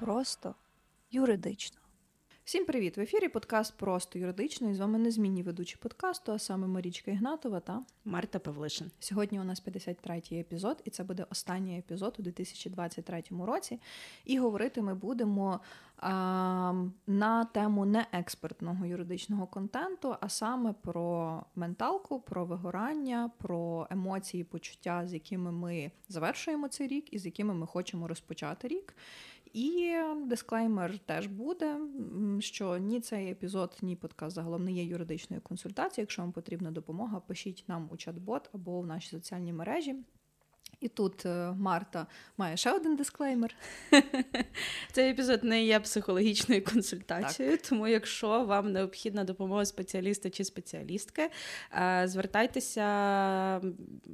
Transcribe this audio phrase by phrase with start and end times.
[0.00, 0.54] просто
[1.10, 1.80] юридично.
[2.44, 2.96] Всім привіт!
[2.96, 7.60] В ефірі подкаст Просто юридично і з вами незмінні ведучі подкасту, а саме Марічка Ігнатова
[7.60, 8.90] та Марта Павлишин.
[9.00, 13.80] Сьогодні у нас 53-й епізод, і це буде останній епізод у 2023 році.
[14.24, 15.60] І говорити ми будемо
[15.96, 16.74] а,
[17.06, 25.14] на тему неекспертного юридичного контенту, а саме про менталку, про вигорання, про емоції, почуття, з
[25.14, 28.94] якими ми завершуємо цей рік і з якими ми хочемо розпочати рік.
[29.52, 29.94] І
[30.26, 31.80] дисклеймер теж буде,
[32.40, 36.02] що ні цей епізод, ні подкаст загалом не є юридичною консультацією.
[36.02, 39.96] Якщо вам потрібна допомога, пишіть нам у чат-бот або в наші соціальні мережі.
[40.80, 43.56] І тут е, Марта має ще один дисклеймер.
[44.92, 47.66] Цей епізод не є психологічною консультацією, так.
[47.66, 51.30] тому якщо вам необхідна допомога спеціаліста чи спеціалістки,
[51.72, 52.82] е, звертайтеся.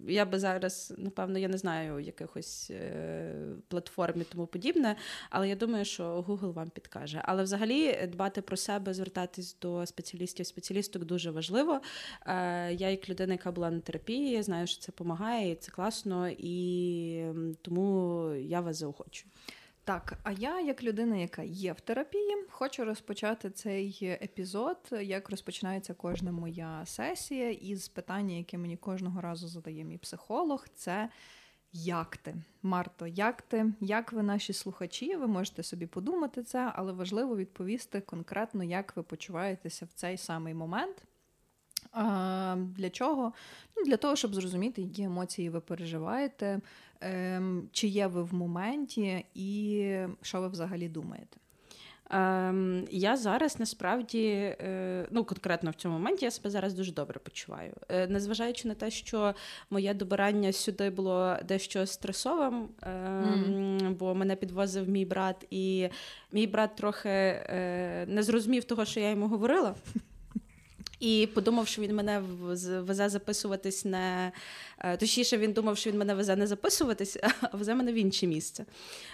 [0.08, 3.34] Я би зараз, напевно, я не знаю якихось е,
[3.68, 4.96] платформ і тому подібне,
[5.30, 7.22] але я думаю, що Google вам підкаже.
[7.24, 11.80] Але взагалі дбати про себе, звертатись до спеціалістів, спеціалісток дуже важливо.
[12.26, 16.28] Я, як людина, яка була на терапії, я знаю, що це допомагає, і це класно.
[16.28, 19.30] І і тому я вас заохочую.
[19.84, 25.94] Так, а я, як людина, яка є в терапії, хочу розпочати цей епізод, як розпочинається
[25.94, 31.08] кожна моя сесія, із питання, яке мені кожного разу задає мій психолог, це
[31.72, 32.36] як ти?
[32.62, 33.72] Марто, як ти?
[33.80, 35.16] Як ви наші слухачі?
[35.16, 40.54] Ви можете собі подумати це, але важливо відповісти конкретно, як ви почуваєтеся в цей самий
[40.54, 41.02] момент.
[41.96, 43.32] А, Для чого?
[43.76, 46.60] Ну, Для того, щоб зрозуміти, які емоції ви переживаєте,
[47.00, 49.90] ем, чи є ви в моменті, і
[50.22, 51.36] що ви взагалі думаєте.
[52.10, 54.28] Ем, Я зараз насправді,
[54.60, 57.72] е, ну конкретно в цьому моменті, я себе зараз дуже добре почуваю.
[57.88, 59.34] Е, Незважаючи на те, що
[59.70, 63.94] моє добирання сюди було дещо стресовим, е, mm.
[63.94, 65.88] бо мене підвозив мій брат, і
[66.32, 69.74] мій брат трохи е, не зрозумів того, що я йому говорила.
[71.00, 72.20] І подумав, що він мене
[72.80, 74.32] везе записуватись не
[74.98, 78.64] точніше, він думав, що він мене везе не записуватись, а везе мене в інше місце.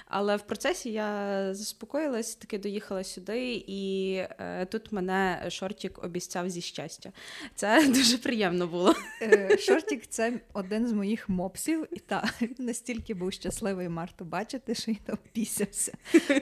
[0.06, 6.60] Але в процесі я заспокоїлась, таки доїхала сюди, і е, тут мене Шортік обіцяв зі
[6.60, 7.12] щастя.
[7.54, 8.94] Це дуже приємно було.
[9.22, 14.74] Е, Шортік це один з моїх мопсів, і та він настільки був щасливий Марту бачити,
[14.74, 15.92] що він опісявся.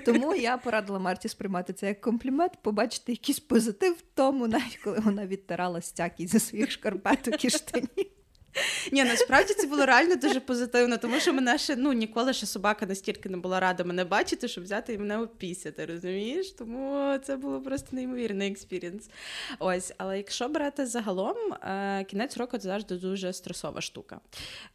[0.04, 4.98] Тому я порадила Марті сприймати це як комплімент, побачити якийсь позитив в тому, навіть коли
[4.98, 8.06] вона відтирала сцяки зі своїх шкарпеток і штанів.
[8.92, 12.86] Ні, насправді це було реально дуже позитивно, тому що мене ще ну ніколи ще собака
[12.86, 16.50] настільки не була рада мене бачити, щоб взяти і мене опісяти, розумієш?
[16.50, 19.10] Тому це було просто неймовірний experience.
[19.58, 24.20] Ось, але якщо брати загалом, е, кінець року це завжди дуже стресова штука,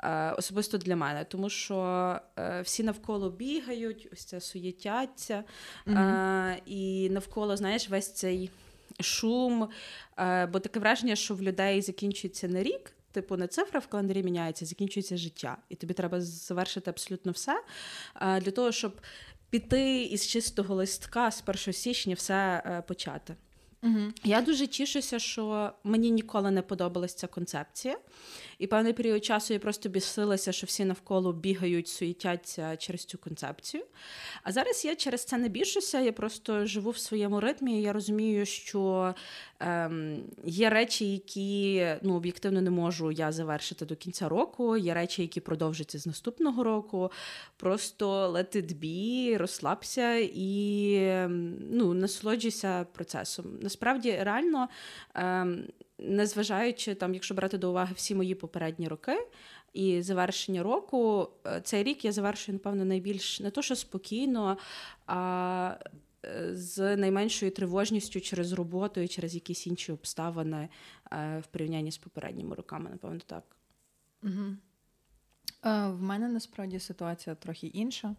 [0.04, 5.44] е, особисто для мене, тому що е, всі навколо бігають, ось це суєтяться,
[5.88, 6.56] mm-hmm.
[6.66, 8.52] і навколо, знаєш, весь цей
[9.02, 9.70] шум,
[10.52, 14.66] бо таке враження, що в людей закінчується на рік типу, не цифра в календарі міняється,
[14.66, 17.62] закінчується життя, і тобі треба завершити абсолютно все
[18.22, 19.02] для того, щоб
[19.50, 23.36] піти із чистого листка з 1 січня все е, почати.
[23.84, 24.00] Угу.
[24.24, 27.98] Я дуже тішуся, що мені ніколи не подобалася ця концепція.
[28.60, 33.84] І певний період часу я просто бісилася, що всі навколо бігають, суїтяться через цю концепцію.
[34.44, 37.80] А зараз я через це не бішуся, я просто живу в своєму ритмі.
[37.80, 39.16] і Я розумію, що
[39.60, 44.78] ем, є речі, які ну, об'єктивно не можу я завершити до кінця року.
[44.78, 47.12] Є речі, які продовжаться з наступного року.
[47.58, 53.46] Просто let it be, розслабся і ем, ну, насолоджуйся процесом.
[53.62, 54.70] Насправді, реально.
[55.14, 55.64] Ем,
[55.98, 59.28] незважаючи там, якщо брати до уваги всі мої попередні роки
[59.74, 64.58] і завершення року, е, цей рік я завершую, напевно, найбільш не то, що спокійно,
[65.06, 65.78] а
[66.26, 70.70] е, з найменшою тривожністю через роботу і через якісь інші обставини
[71.12, 73.56] е, в порівнянні з попередніми роками, напевно, так.
[74.24, 74.58] Угу.
[75.64, 78.16] В мене насправді ситуація трохи інша.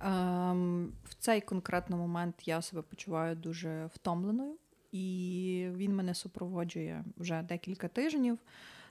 [0.00, 4.56] Ем, в цей конкретний момент я себе почуваю дуже втомленою
[4.92, 8.38] і він мене супроводжує вже декілька тижнів.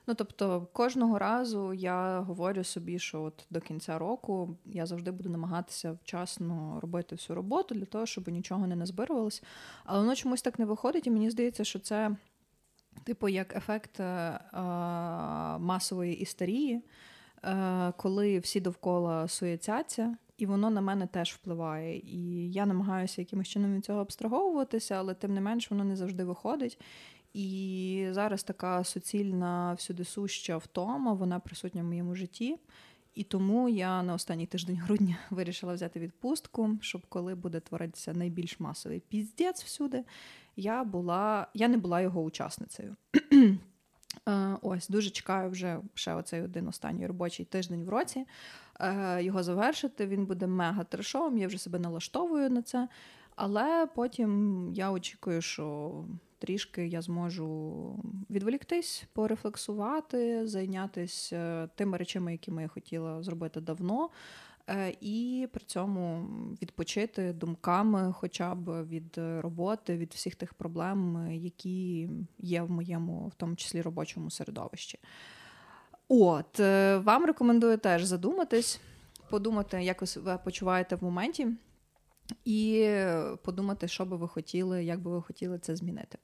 [0.06, 5.30] Ну, тобто, кожного разу я говорю собі, що от до кінця року я завжди буду
[5.30, 9.42] намагатися вчасно робити всю роботу для того, щоб нічого не назбирувалось.
[9.84, 12.16] Але воно чомусь так не виходить, і мені здається, що це,
[13.04, 14.40] типу, як ефект е,
[15.58, 16.82] масової істерії,
[17.44, 21.98] е, коли всі довкола суєцяться, і воно на мене теж впливає.
[21.98, 26.24] І я намагаюся якимось чином від цього абстраговуватися, але тим не менш воно не завжди
[26.24, 26.80] виходить.
[27.34, 32.56] І зараз така суцільна всюди суща втома, вона присутня в моєму житті.
[33.14, 38.60] І тому я на останній тиждень грудня вирішила взяти відпустку, щоб коли буде творитися найбільш
[38.60, 40.04] масовий піздець всюди,
[40.56, 42.96] я була, я не була його учасницею.
[44.28, 48.26] Е, ось дуже чекаю вже ще оцей один останній робочий тиждень в році.
[48.80, 50.06] Е, його завершити.
[50.06, 52.88] Він буде мега трешовим, я вже себе налаштовую на це.
[53.36, 55.92] Але потім я очікую, що
[56.38, 57.94] трішки я зможу
[58.30, 64.10] відволіктись, порефлексувати, зайнятися е, тими речами, які я хотіла зробити давно.
[64.70, 66.26] Е, і при цьому
[66.62, 72.08] відпочити думками, хоча б від роботи, від всіх тих проблем, які
[72.38, 74.98] є в моєму, в тому числі робочому середовищі.
[76.08, 78.80] От, е, вам рекомендую теж задуматись,
[79.30, 81.48] подумати, як ви себе почуваєте в моменті,
[82.44, 82.94] і
[83.44, 86.18] подумати, що би ви хотіли, як би ви хотіли це змінити.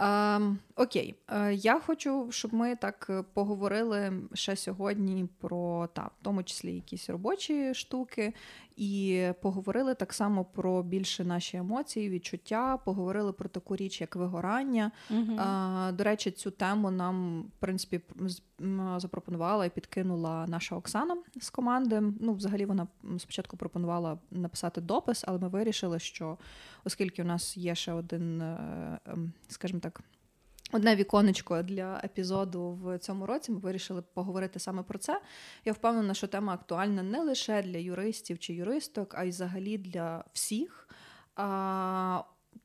[0.00, 6.22] Ем, окей, е, я хочу, щоб ми так е, поговорили ще сьогодні про та, в
[6.22, 8.34] тому числі якісь робочі штуки,
[8.80, 12.76] і поговорили так само про більше наші емоції, відчуття.
[12.84, 14.90] Поговорили про таку річ, як вигорання.
[15.10, 15.36] Угу.
[15.38, 18.00] А, До речі, цю тему нам в принципі
[18.96, 22.02] запропонувала і підкинула наша Оксана з команди.
[22.20, 22.86] Ну, взагалі, вона
[23.18, 26.38] спочатку пропонувала написати допис, але ми вирішили, що
[26.84, 30.00] оскільки у нас є ще один, е, ем, скажімо так.
[30.72, 35.20] Одне віконечко для епізоду в цьому році ми вирішили поговорити саме про це.
[35.64, 40.24] Я впевнена, що тема актуальна не лише для юристів чи юристок, а й взагалі для
[40.32, 40.88] всіх.
[41.36, 42.22] А,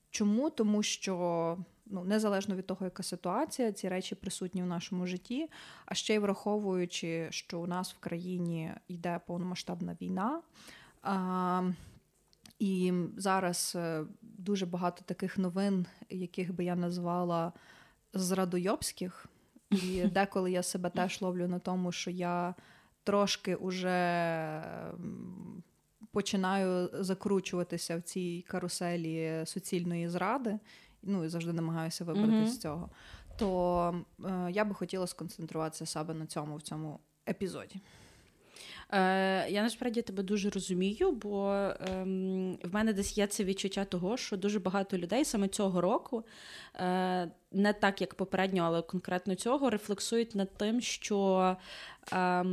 [0.10, 0.50] Чому?
[0.50, 5.50] Тому що ну, незалежно від того, яка ситуація, ці речі присутні в нашому житті,
[5.86, 10.42] а ще й враховуючи, що у нас в країні йде повномасштабна війна.
[11.02, 11.72] А,
[12.60, 17.54] І зараз е, дуже багато таких новин, яких би я назвала
[18.16, 19.26] зрадойобських,
[19.72, 22.56] і деколи я себе теж ловлю на тому, що я
[23.04, 24.64] трошки уже
[26.12, 30.60] починаю закручуватися в цій каруселі суцільної зради,
[31.04, 32.48] ну і завжди намагаюся вибрати mm-hmm.
[32.48, 32.90] з цього.
[33.38, 37.82] То е, я би хотіла сконцентруватися саме на цьому в цьому епізоді.
[38.92, 41.76] Е, Я насправді тебе дуже розумію, бо е,
[42.64, 46.24] в мене десь є це відчуття того, що дуже багато людей саме цього року,
[46.76, 51.58] е, не так як попередньо, але конкретно цього, рефлексують над тим, що.
[52.14, 52.46] Е,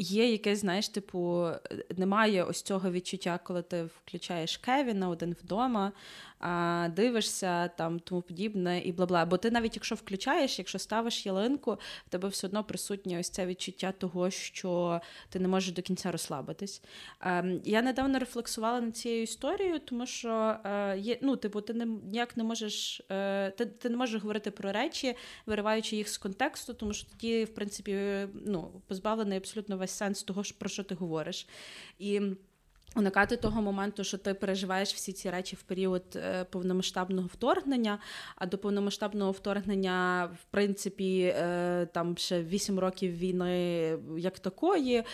[0.00, 1.48] Є якесь, знаєш, типу,
[1.96, 5.92] немає ось цього відчуття, коли ти включаєш Кевіна один вдома,
[6.90, 9.24] дивишся там тому подібне і бла бла.
[9.24, 13.46] Бо ти навіть якщо включаєш, якщо ставиш ялинку, в тебе все одно присутнє ось це
[13.46, 16.82] відчуття того, що ти не можеш до кінця розслабитись.
[17.20, 21.86] Ем, я недавно рефлексувала над цією історією, тому що е, є, ну, типу, ти не
[21.86, 26.74] ніяк не можеш е, ти, ти не можеш говорити про речі, вириваючи їх з контексту,
[26.74, 27.98] тому що тоді, в принципі,
[28.46, 31.46] ну, позбавлений абсолютно весь сенс того, про що ти говориш.
[31.98, 32.20] І
[32.98, 37.98] Уникати того моменту, що ти переживаєш всі ці речі в період е, повномасштабного вторгнення,
[38.36, 45.04] а до повномасштабного вторгнення, в принципі, е, там ще 8 років війни як такої,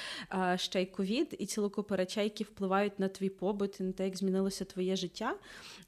[0.56, 4.04] ще й ковід, і цілу купу речей, які впливають на твій побут, і на те,
[4.04, 5.34] як змінилося твоє життя.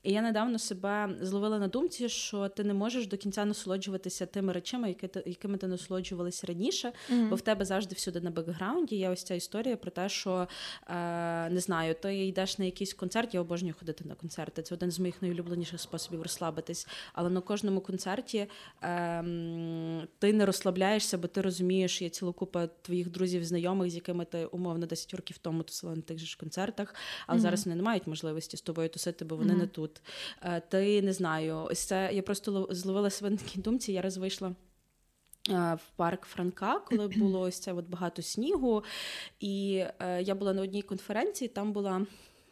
[0.03, 4.53] І я недавно себе зловила на думці, що ти не можеш до кінця насолоджуватися тими
[4.53, 7.29] речами, які ти, якими ти насолоджувалися раніше, mm-hmm.
[7.29, 10.49] бо в тебе завжди всюди на бекграунді є ось ця історія про те, що
[10.89, 14.63] е, не знаю, ти йдеш на якийсь концерт, я обожнюю ходити на концерти.
[14.63, 16.87] Це один з моїх найулюбленіших способів розслабитись.
[17.13, 18.49] Але на кожному концерті е,
[20.19, 24.47] ти не розслабляєшся, бо ти розумієш, є цілу купа твоїх друзів, знайомих, з якими ти
[24.47, 26.95] умовно 10 років тому тусила на тих же ж концертах,
[27.27, 27.43] але mm-hmm.
[27.43, 29.59] зараз вони не мають можливості з тобою тусити, бо вони mm-hmm.
[29.59, 30.03] не тут.
[30.43, 33.93] Е, ти не знаю, ось це я просто зловила себе на такій думці.
[33.93, 34.55] Я раз вийшла.
[35.51, 38.85] Е, в парк Франка, коли було ось це от багато снігу,
[39.41, 42.07] і е, я була на одній конференції, там була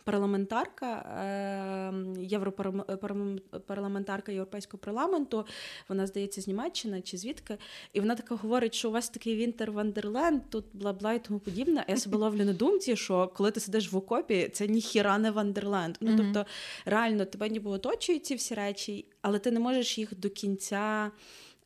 [0.04, 5.46] парламентарка, е, європарламентарка Європейського парламенту.
[5.88, 7.58] Вона здається з Німеччини чи звідки.
[7.92, 11.38] І вона така говорить, що у вас такий Вінтер Вандерленд, тут бла бла і тому
[11.38, 11.84] подібне.
[11.88, 15.30] А я себе ловлю на думці, що коли ти сидиш в окопі, це ніхіра не
[15.30, 15.96] Вандерленд.
[16.00, 16.46] Ну тобто,
[16.84, 21.10] реально тебе ніби оточують ці всі речі, але ти не можеш їх до кінця.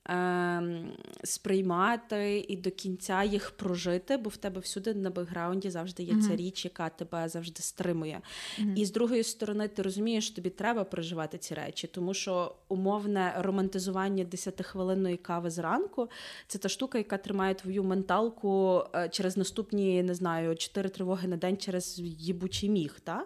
[0.09, 0.93] Ем,
[1.25, 6.37] сприймати і до кінця їх прожити, бо в тебе всюди на бекграунді завжди є ця
[6.37, 8.21] річ, яка тебе завжди стримує.
[8.77, 13.35] І з другої сторони, ти розумієш, що тобі треба проживати ці речі, тому що умовне
[13.39, 16.09] романтизування 10-хвилинної кави зранку
[16.47, 21.37] це та штука, яка тримає твою менталку е, через наступні, не знаю, чотири тривоги на
[21.37, 23.01] день через їбучий міг.
[23.05, 23.25] Та?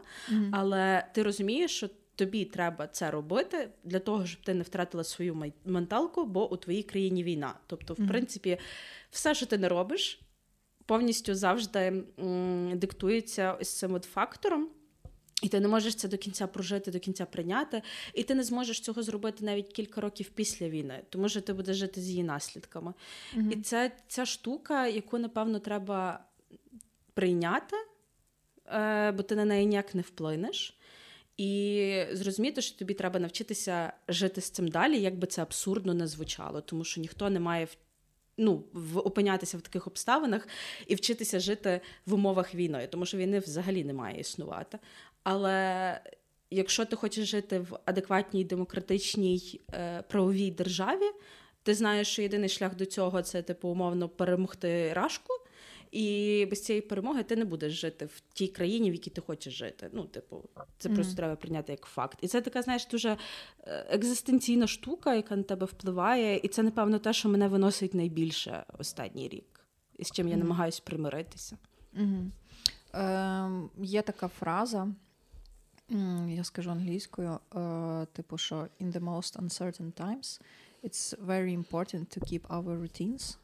[0.51, 5.53] Але ти розумієш, що тобі треба це робити для того, щоб ти не втратила свою
[5.65, 7.55] менталку, бо у твоїй країні війна.
[7.67, 8.09] Тобто, в mm-hmm.
[8.09, 8.59] принципі,
[9.11, 10.21] все, що ти не робиш,
[10.87, 14.69] повністю завжди м, диктується ось цим от фактором.
[15.43, 17.83] І ти не можеш це до кінця прожити, до кінця прийняти,
[18.15, 21.77] і ти не зможеш цього зробити навіть кілька років після війни, тому що ти будеш
[21.77, 22.95] жити з її наслідками.
[23.37, 23.53] Mm-hmm.
[23.53, 26.25] І це ця штука, яку, напевно, треба
[27.15, 27.77] прийняти,
[28.67, 30.79] е, бо ти на неї ніяк не вплинеш.
[31.43, 36.07] І зрозуміти, що тобі треба навчитися жити з цим далі, як би це абсурдно не
[36.07, 37.69] звучало, тому що ніхто не має
[38.39, 40.49] ну, в, опинятися в таких обставинах
[40.87, 44.79] і вчитися жити в умовах війни, тому що війни взагалі не має існувати.
[45.23, 46.01] Але
[46.51, 51.11] якщо ти хочеш жити в адекватній демократичній е, правовій державі,
[51.63, 55.35] ти знаєш, що єдиний шлях до цього це типу умовно перемогти рашку.
[55.93, 59.55] І без цієї перемоги ти не будеш жити в тій країні, в якій ти хочеш
[59.55, 59.91] жити.
[59.93, 60.45] Ну, типу,
[60.79, 60.95] це mm-hmm.
[60.95, 62.19] просто треба прийняти як факт.
[62.23, 63.17] І це така, знаєш, дуже
[63.61, 66.37] е, екзистенційна штука, яка на тебе впливає.
[66.37, 69.61] І це, напевно, те, що мене виносить найбільше останній рік,
[69.99, 70.39] і з чим я mm-hmm.
[70.39, 71.59] намагаюся примиритися.
[72.01, 72.31] Mm-hmm.
[72.95, 74.89] Е, Є така фраза.
[76.29, 80.41] Я скажу англійською, е, типу, що in the most uncertain times
[80.85, 83.37] it's very important to keep our routines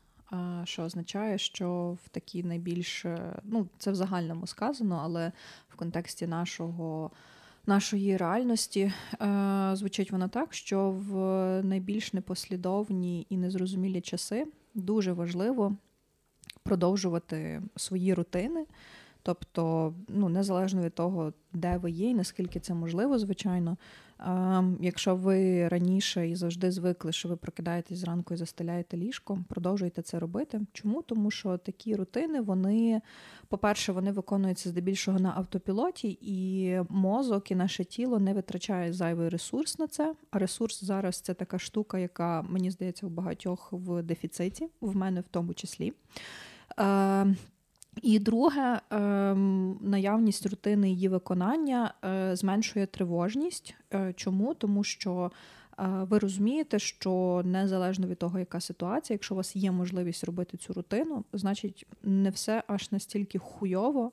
[0.64, 5.32] що означає, що в такі найбільш, е, ну це в загальному сказано, але
[5.68, 7.10] в контексті нашого.
[7.66, 8.92] Нашої реальності
[9.22, 11.14] е, звучить вона так, що в
[11.62, 15.76] найбільш непослідовні і незрозумілі часи дуже важливо
[16.62, 18.66] продовжувати свої рутини,
[19.22, 23.76] тобто, ну незалежно від того, де ви є, і наскільки це можливо, звичайно,
[24.80, 30.18] Якщо ви раніше і завжди звикли, що ви прокидаєтесь зранку і застеляєте ліжко, продовжуйте це
[30.18, 30.60] робити.
[30.72, 31.02] Чому?
[31.02, 33.00] Тому що такі рутини, вони,
[33.48, 39.78] по-перше, вони виконуються здебільшого на автопілоті, і мозок і наше тіло не витрачає зайвий ресурс
[39.78, 40.14] на це.
[40.30, 45.20] А ресурс зараз це така штука, яка мені здається у багатьох в дефіциті, в мене
[45.20, 45.92] в тому числі.
[48.02, 53.74] І друге, ем, наявність рутини її виконання е, зменшує тривожність.
[53.94, 54.54] Е, чому?
[54.54, 55.30] Тому що
[55.78, 60.56] е, ви розумієте, що незалежно від того, яка ситуація, якщо у вас є можливість робити
[60.56, 64.12] цю рутину, значить не все аж настільки хуйово.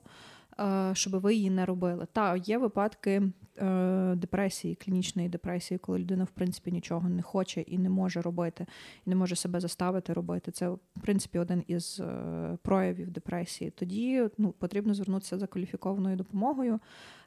[0.60, 2.06] Е, щоб ви її не робили.
[2.12, 3.22] Та є випадки
[3.58, 8.66] е, депресії, клінічної депресії, коли людина в принципі нічого не хоче і не може робити,
[9.06, 10.50] і не може себе заставити робити.
[10.50, 13.70] Це в принципі один із е, проявів депресії.
[13.70, 16.80] Тоді ну, потрібно звернутися за кваліфікованою допомогою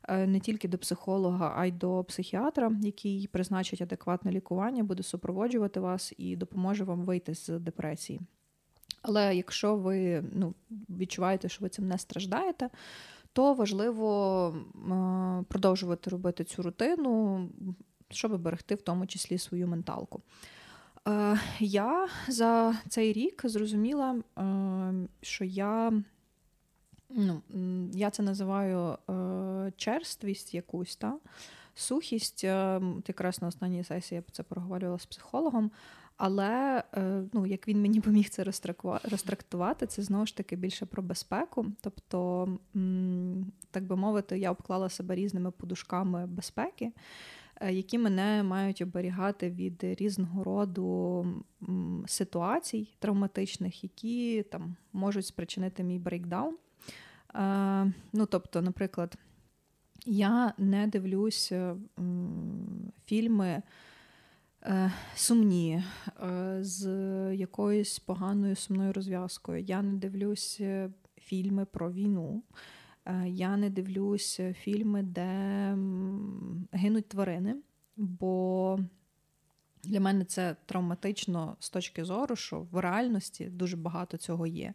[0.09, 6.13] не тільки до психолога, а й до психіатра, який призначить адекватне лікування, буде супроводжувати вас
[6.17, 8.21] і допоможе вам вийти з депресії.
[9.01, 10.53] Але якщо ви ну,
[10.89, 12.69] відчуваєте, що ви цим не страждаєте,
[13.33, 14.55] то важливо
[15.47, 17.49] продовжувати робити цю рутину,
[18.09, 20.21] щоб берегти в тому числі свою менталку.
[21.07, 26.03] Е, я за цей рік зрозуміла, е, що я
[27.09, 27.41] ну,
[27.93, 31.17] я це називаю е, черствість якусь, та?
[31.75, 32.43] сухість.
[33.07, 35.71] Якраз на останній сесії я це проговорювала з психологом.
[36.19, 38.43] Але е, ну, як він мені поміг це
[39.03, 41.65] розтрактувати, це знову ж таки більше про безпеку.
[41.81, 42.47] Тобто,
[43.71, 46.91] так би мовити, я обклала себе різними подушками безпеки,
[47.61, 51.25] е, які мене мають оберігати від різного роду
[52.07, 56.57] ситуацій травматичних, які там можуть спричинити мій breakdown.
[57.35, 59.15] Е, ну, тобто, наприклад,
[60.05, 61.53] я не дивлюсь
[63.05, 63.61] фільми.
[64.63, 65.83] Е, сумні,
[66.23, 66.85] е, з
[67.35, 69.63] якоюсь поганою сумною розв'язкою.
[69.63, 72.43] Я не дивлюсь е, фільми про війну.
[73.25, 75.27] Я не дивлюсь фільми, де
[76.71, 77.55] гинуть тварини,
[77.97, 78.79] бо
[79.83, 84.73] для мене це травматично з точки зору, що в реальності дуже багато цього є.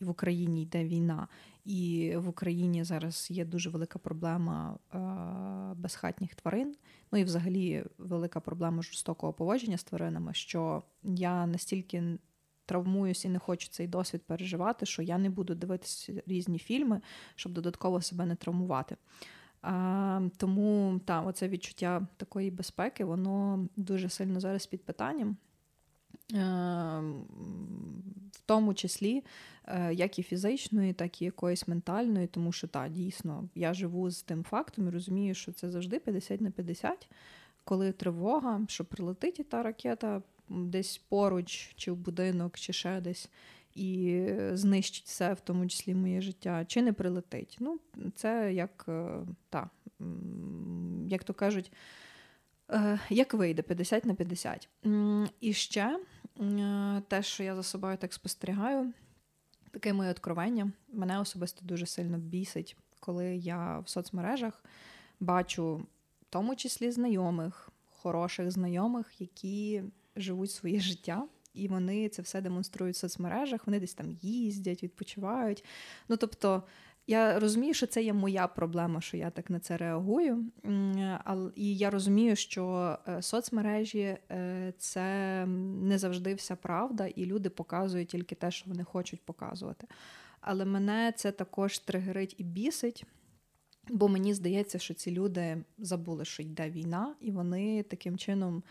[0.00, 1.28] І в Україні йде війна,
[1.64, 4.78] і в Україні зараз є дуже велика проблема
[5.76, 6.76] безхатніх тварин.
[7.12, 12.18] Ну і взагалі велика проблема жорстокого поводження з тваринами, що я настільки
[12.66, 17.00] травмуюсь і не хочу цей досвід переживати, що я не буду дивитися різні фільми,
[17.34, 18.96] щоб додатково себе не травмувати.
[19.62, 25.36] А, Тому та, оце відчуття такої безпеки, воно дуже сильно зараз під питанням.
[28.46, 29.24] Тому числі
[29.66, 34.22] е, як і фізичної, так і якоїсь ментальної, тому що так, дійсно, я живу з
[34.22, 37.08] тим фактом і розумію, що це завжди 50 на 50,
[37.64, 43.30] коли тривога, що прилетить та ракета десь поруч, чи в будинок, чи ще десь,
[43.74, 47.56] і знищить все, в тому числі моє життя, чи не прилетить.
[47.60, 47.80] Ну,
[48.14, 49.18] це як е,
[49.50, 49.70] та,
[51.08, 51.72] як то кажуть.
[52.70, 54.68] Е, як вийде 50 на 50.
[55.40, 56.00] І ще
[57.08, 58.92] те, що я за собою так спостерігаю,
[59.74, 60.72] Таке моє откровення.
[60.92, 64.64] Мене особисто дуже сильно бісить, коли я в соцмережах
[65.20, 65.76] бачу,
[66.22, 69.82] в тому числі знайомих, хороших знайомих, які
[70.16, 71.26] живуть своє життя.
[71.54, 75.64] І вони це все демонструють в соцмережах, вони десь там їздять, відпочивають.
[76.08, 76.62] Ну тобто,
[77.06, 80.44] я розумію, що це є моя проблема, що я так на це реагую.
[81.54, 85.46] І я розумію, що е, соцмережі е, це
[85.82, 89.86] не завжди вся правда, і люди показують тільки те, що вони хочуть показувати.
[90.40, 93.04] Але мене це також тригерить і бісить.
[93.88, 98.62] Бо мені здається, що ці люди забули, що йде війна, і вони таким чином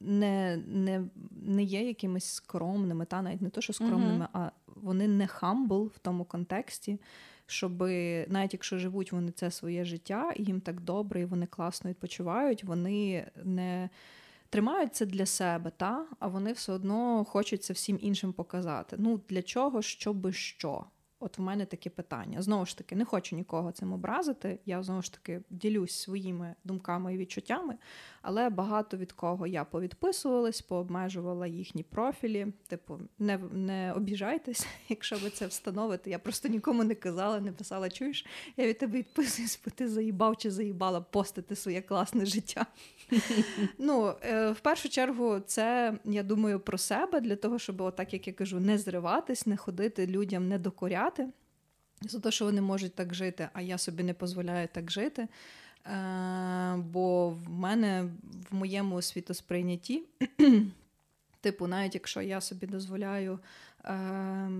[0.00, 1.04] не не,
[1.42, 4.40] не є якимись скромними, та навіть не то, що скромними, uh-huh.
[4.40, 4.50] а
[4.82, 7.00] вони не хамбл в тому контексті,
[7.46, 7.80] щоб
[8.28, 12.64] навіть якщо живуть вони це своє життя, і їм так добре, і вони класно відпочивають,
[12.64, 13.90] вони не
[14.50, 16.06] тримають це для себе, та?
[16.18, 18.96] а вони все одно хочуть це всім іншим показати.
[18.98, 20.84] Ну, для чого, щоби що?
[21.20, 22.42] От в мене таке питання.
[22.42, 24.58] Знову ж таки, не хочу нікого цим образити.
[24.66, 27.74] Я знову ж таки ділюсь своїми думками і відчуттями,
[28.22, 32.46] але багато від кого я повідписувалась, пообмежувала їхні профілі.
[32.66, 36.10] Типу, не не обіжайтесь, якщо ви це встановите.
[36.10, 40.36] Я просто нікому не казала, не писала, чуєш, я від тебе відписуюсь, бо ти заїбав
[40.36, 42.66] чи заїбала постити своє класне життя.
[43.78, 48.26] Ну, е, в першу чергу, це я думаю про себе для того, щоб, отак як
[48.26, 51.05] я кажу, не зриватись, не ходити людям, не докоряти
[52.00, 55.28] за те, що вони можуть так жити, а я собі не дозволяю так жити.
[55.86, 58.08] Е, бо в мене
[58.50, 60.02] в моєму світосприйнятті,
[61.40, 63.38] типу, навіть якщо я собі дозволяю
[63.84, 64.50] е,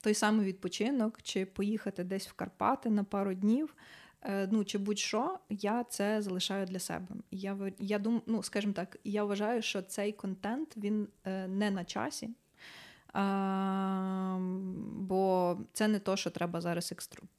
[0.00, 3.74] той самий відпочинок, чи поїхати десь в Карпати на пару днів,
[4.22, 7.06] е, ну чи будь-що, я це залишаю для себе.
[7.30, 11.84] Я я думаю, ну скажімо так, я вважаю, що цей контент він е, не на
[11.84, 12.30] часі.
[14.96, 16.94] Бо це не то, що треба зараз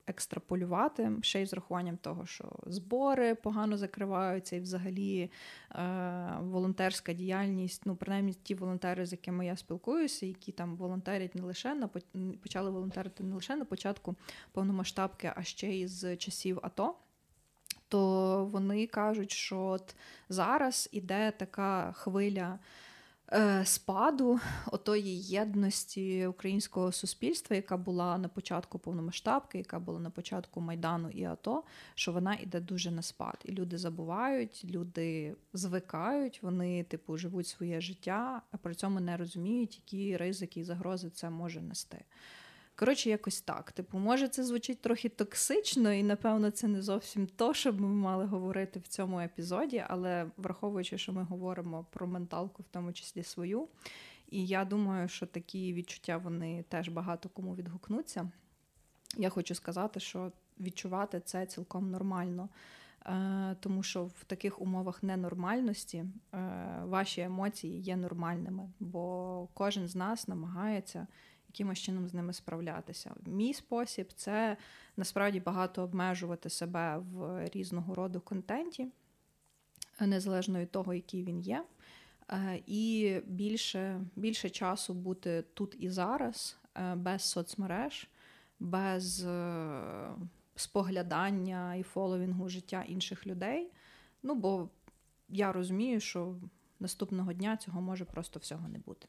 [0.07, 5.31] екстраполювати, ще й з рахуванням того, що збори погано закриваються, і взагалі
[5.71, 11.41] е, волонтерська діяльність, ну, принаймні ті волонтери, з якими я спілкуюся, які там волонтерять не
[11.41, 11.89] лише на
[12.41, 14.15] почали волонтерити не лише на початку
[14.51, 16.95] повномасштабки, а ще й з часів АТО.
[17.87, 19.95] То вони кажуть, що от
[20.29, 22.59] зараз іде така хвиля.
[23.33, 30.61] Е, спаду отої єдності українського суспільства, яка була на початку повномасштабки, яка була на початку
[30.61, 31.63] Майдану і АТО,
[31.95, 33.37] що вона йде дуже на спад.
[33.45, 39.81] І люди забувають, люди звикають, вони, типу, живуть своє життя, а при цьому не розуміють,
[39.85, 42.05] які ризики і загрози це може нести.
[42.79, 43.71] Коротше, якось так.
[43.71, 48.25] Типу, може, це звучить трохи токсично, і, напевно, це не зовсім то, що ми мали
[48.25, 53.67] говорити в цьому епізоді, але враховуючи, що ми говоримо про менталку, в тому числі свою.
[54.29, 58.31] І я думаю, що такі відчуття вони теж багато кому відгукнуться.
[59.17, 62.49] Я хочу сказати, що відчувати це цілком нормально.
[63.05, 66.07] Е, тому що в таких умовах ненормальності е,
[66.83, 71.07] ваші емоції є нормальними, бо кожен з нас намагається
[71.57, 73.15] якимось чином з ними справлятися.
[73.25, 74.57] Мій спосіб це
[74.97, 78.87] насправді багато обмежувати себе в різного роду контенті,
[79.99, 81.65] незалежно від того, який він є.
[82.29, 88.07] Е, і більше більше часу бути тут і зараз, е, без соцмереж,
[88.59, 90.09] без е,
[90.55, 93.71] споглядання і фоловінгу життя інших людей.
[94.23, 94.69] Ну, бо
[95.29, 96.35] я розумію, що
[96.79, 99.07] наступного дня цього може просто всього не бути.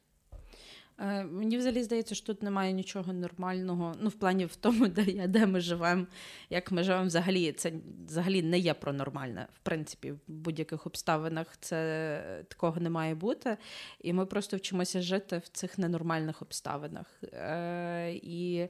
[0.99, 3.95] Е, мені взагалі здається, що тут немає нічого нормального.
[4.01, 6.05] Ну, в плані в тому, де я, де ми живемо,
[6.49, 7.51] як ми живемо взагалі.
[7.51, 7.71] Це
[8.07, 9.47] взагалі не є про нормальне.
[9.53, 13.57] В принципі, в будь-яких обставинах це такого не має бути.
[14.01, 17.23] І ми просто вчимося жити в цих ненормальних обставинах.
[17.33, 18.67] Е, І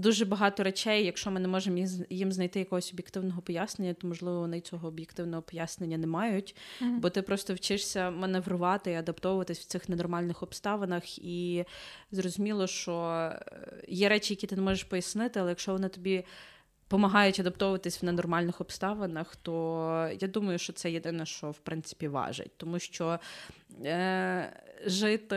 [0.00, 4.60] дуже багато речей, якщо ми не можемо їм знайти якогось об'єктивного пояснення, то можливо вони
[4.60, 6.98] цього об'єктивного пояснення не мають, mm-hmm.
[6.98, 11.64] бо ти просто вчишся маневрувати і адаптовуватись в цих ненормальних обставинах, і
[12.10, 13.42] зрозуміло, що е,
[13.88, 16.24] є речі, які ти не можеш пояснити, але якщо вони тобі.
[16.88, 22.50] Помагають адаптовуватись в ненормальних обставинах, то я думаю, що це єдине, що в принципі важить.
[22.56, 23.18] Тому що
[23.84, 24.52] е,
[24.86, 25.36] жити,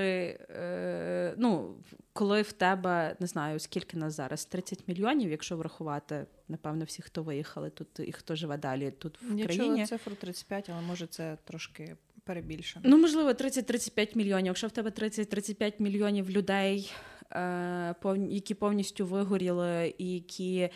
[0.50, 1.76] е, ну,
[2.13, 7.23] коли в тебе не знаю, скільки нас зараз 30 мільйонів, якщо врахувати, напевно, всі, хто
[7.23, 9.80] виїхали тут і хто живе далі тут в Я країні.
[9.80, 12.86] Я цифру 35, але може це трошки перебільшено.
[12.89, 14.45] Ну, можливо, 30-35 мільйонів.
[14.45, 16.91] Якщо в тебе 30-35 мільйонів людей,
[17.32, 17.95] е,
[18.30, 20.69] які повністю вигоріли, і які.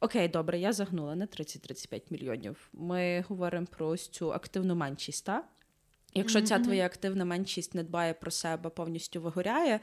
[0.00, 2.68] Окей, добре, я загнула не 30-35 мільйонів.
[2.72, 5.44] Ми говоримо про ось цю активну меншість, так?
[6.16, 9.80] Якщо ця твоя активна меншість не дбає про себе, повністю вигоряє,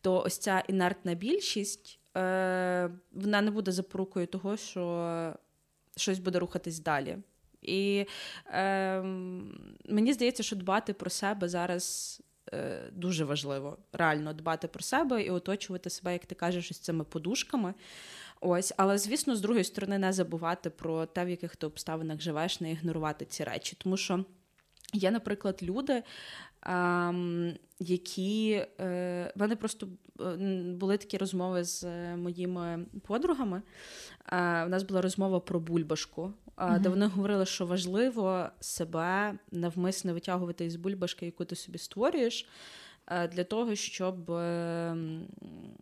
[0.00, 5.34] то ось ця інертна більшість е, вона не буде запорукою того, що
[5.96, 7.18] щось буде рухатись далі.
[7.62, 8.06] І
[8.46, 9.00] е,
[9.88, 12.16] мені здається, що дбати про себе зараз
[12.52, 13.78] е, дуже важливо.
[13.92, 17.74] Реально дбати про себе і оточувати себе, як ти кажеш, ось цими подушками.
[18.40, 22.60] Ось, але звісно, з другої сторони, не забувати про те, в яких ти обставинах живеш,
[22.60, 23.76] не ігнорувати ці речі.
[23.78, 24.24] Тому що
[24.96, 26.02] є, наприклад, люди,
[26.62, 29.88] ем, які е, в мене просто
[30.20, 30.36] е,
[30.72, 31.84] були такі розмови з
[32.16, 33.62] моїми подругами.
[34.32, 40.14] Е, у нас була розмова про бульбашку, mm де вони говорили, що важливо себе навмисно
[40.14, 42.48] витягувати із бульбашки, яку ти собі створюєш.
[43.32, 45.26] Для того, щоб ем,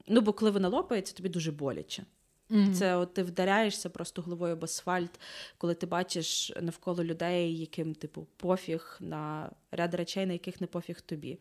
[0.08, 2.04] ну, бо коли вона лопається, тобі дуже боляче.
[2.50, 2.72] Mm-hmm.
[2.72, 5.20] Це от ти вдаряєшся просто головою об асфальт,
[5.58, 11.00] коли ти бачиш навколо людей, яким типу пофіг на ряд речей, на яких не пофіг
[11.00, 11.38] тобі.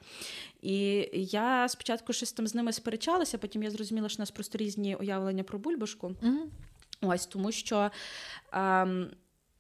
[0.62, 4.58] І я спочатку щось там з ними сперечалася, потім я зрозуміла, що у нас просто
[4.58, 6.08] різні уявлення про бульбашку.
[6.08, 6.46] Mm-hmm.
[7.02, 7.92] Ось тому що.
[8.54, 9.10] Ем,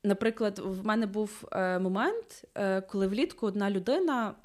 [0.05, 4.35] Наприклад, в мене був е, момент, е, коли влітку одна людина,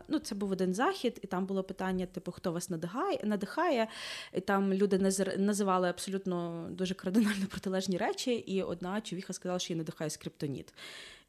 [0.00, 3.88] е, ну це був один захід, і там було питання: типу, хто вас надихає, надихає,
[4.32, 4.98] і там люди
[5.38, 10.74] називали абсолютно дуже кардинально протилежні речі, і одна човіха сказала, що її надихає скриптоніт.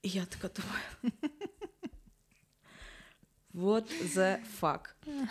[0.01, 1.13] І я така думаю.
[3.55, 3.83] What
[4.15, 4.79] the fuck?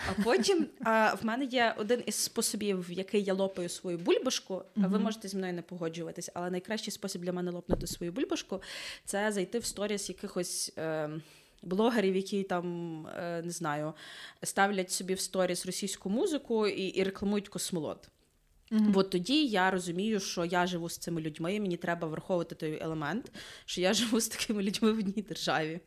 [0.08, 4.54] А потім а, в мене є один із способів, в який я лопаю свою бульбашку.
[4.54, 4.88] Mm-hmm.
[4.88, 8.62] Ви можете зі мною не погоджуватись, але найкращий спосіб для мене лопнути свою бульбашку
[9.04, 10.72] це зайти в сторіс якихось.
[10.78, 11.10] Е,
[11.62, 13.92] Блогерів, які там е, не знаю,
[14.42, 18.08] ставлять собі в сторіс російську музику і і рекламують космолот.
[18.70, 18.90] Mm-hmm.
[18.90, 22.78] Бо тоді я розумію, що я живу з цими людьми, і мені треба враховувати той
[22.82, 23.32] елемент,
[23.64, 25.80] що я живу з такими людьми в одній державі.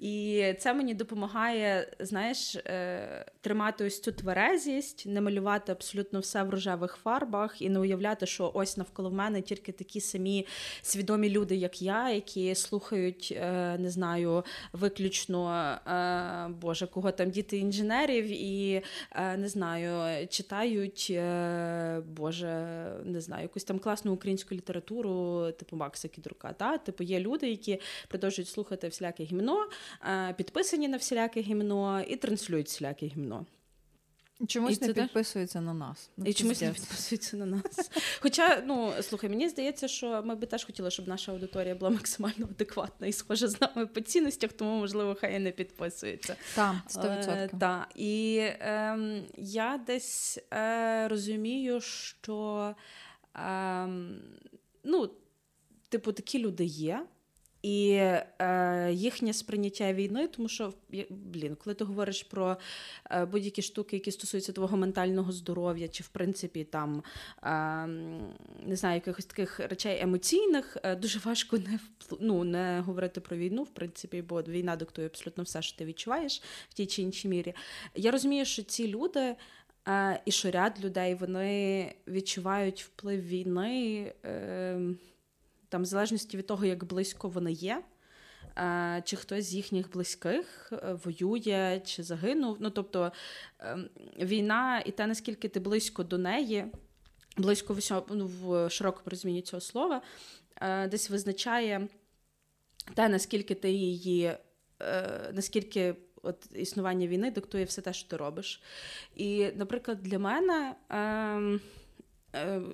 [0.00, 6.50] І це мені допомагає, знаєш, е, тримати ось цю тверезість, не малювати абсолютно все в
[6.50, 10.46] рожевих фарбах і не уявляти, що ось навколо мене тільки такі самі
[10.82, 15.50] свідомі люди, як я, які слухають, е, не знаю, виключно
[15.86, 18.82] е, Боже, кого там діти інженерів, і
[19.38, 21.12] не знаю, читають
[22.06, 22.52] Боже,
[23.04, 26.52] не знаю, якусь там класну українську літературу, типу Макса Кідрука.
[26.52, 26.78] Та?
[26.78, 29.66] Типу, є люди, які продовжують слухати всіляке гімно.
[30.04, 33.46] Е, підписані на всіляке гімно і транслюють всіляке гімно.
[34.46, 36.10] Чомусь і не підписуються на нас.
[36.16, 37.90] Ну, і чомусь не підписуються на нас.
[38.20, 42.46] Хоча, ну слухай, мені здається, що ми би теж хотіли, щоб наша аудиторія була максимально
[42.50, 46.36] адекватна і схожа з нами по цінностях, тому, можливо, хай і не підписується.
[46.54, 47.30] Так, 100%.
[47.30, 47.86] Е, та.
[47.94, 48.98] І е,
[49.36, 52.74] я десь е, розумію, що
[53.36, 53.86] е,
[54.84, 55.10] ну,
[55.88, 57.06] типу, такі люди є.
[57.62, 60.72] І е, їхнє сприйняття війни, тому що
[61.10, 62.56] блін, коли ти говориш про
[63.10, 67.02] е, будь-які штуки, які стосуються твого ментального здоров'я, чи в принципі там
[67.42, 67.86] е,
[68.66, 71.78] не знаю, якихось таких речей емоційних, е, дуже важко не
[72.20, 76.42] ну, не говорити про війну, в принципі, бо війна диктує абсолютно все, що ти відчуваєш
[76.68, 77.54] в тій чи іншій мірі.
[77.94, 79.36] Я розумію, що ці люди.
[79.88, 84.12] Е, і що ряд людей вони відчувають вплив війни.
[85.72, 87.82] Там, в залежності від того, як близько вони є,
[88.58, 92.56] е, чи хтось з їхніх близьких е, воює чи загинув.
[92.60, 93.12] Ну, тобто
[93.58, 96.66] ем, війна і те, наскільки ти близько до неї,
[97.36, 97.76] близько
[98.10, 100.02] ну, в широкому розумінні цього слова,
[100.56, 101.88] е, десь визначає
[102.94, 104.32] те, наскільки ти її,
[105.32, 105.94] наскільки.
[106.24, 108.62] От існування війни диктує все те, що ти робиш.
[109.16, 111.58] І, наприклад, для мене е, Е,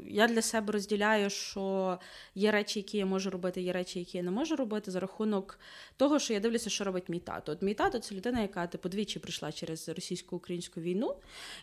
[0.06, 1.98] я для себе розділяю, що
[2.34, 5.58] є речі, які я можу робити, є речі, які я не можу робити, за рахунок
[5.96, 7.52] того, що я дивлюся, що робить мій тато.
[7.52, 11.16] От мій тато це людина, яка типу двічі прийшла через російсько-українську війну.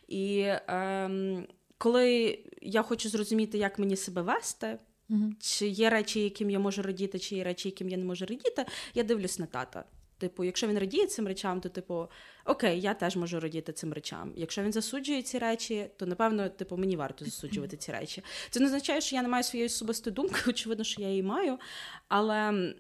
[0.08, 4.78] І ем, коли я хочу зрозуміти, як мені себе вести,
[5.10, 5.34] угу.
[5.40, 8.66] чи є речі, яким я можу радіти, чи є речі, яким я не можу радіти,
[8.94, 9.84] я дивлюсь на тата.
[10.18, 12.08] Типу, якщо він радіє цим речам, то типу,
[12.46, 14.34] окей, я теж можу радіти цим речам.
[14.36, 18.24] Якщо він засуджує ці речі, то напевно, типу, мені варто засуджувати ці речі.
[18.50, 21.60] Це не означає, що я не маю своєї особистої думки, очевидно, що я її маю,
[22.08, 22.74] але.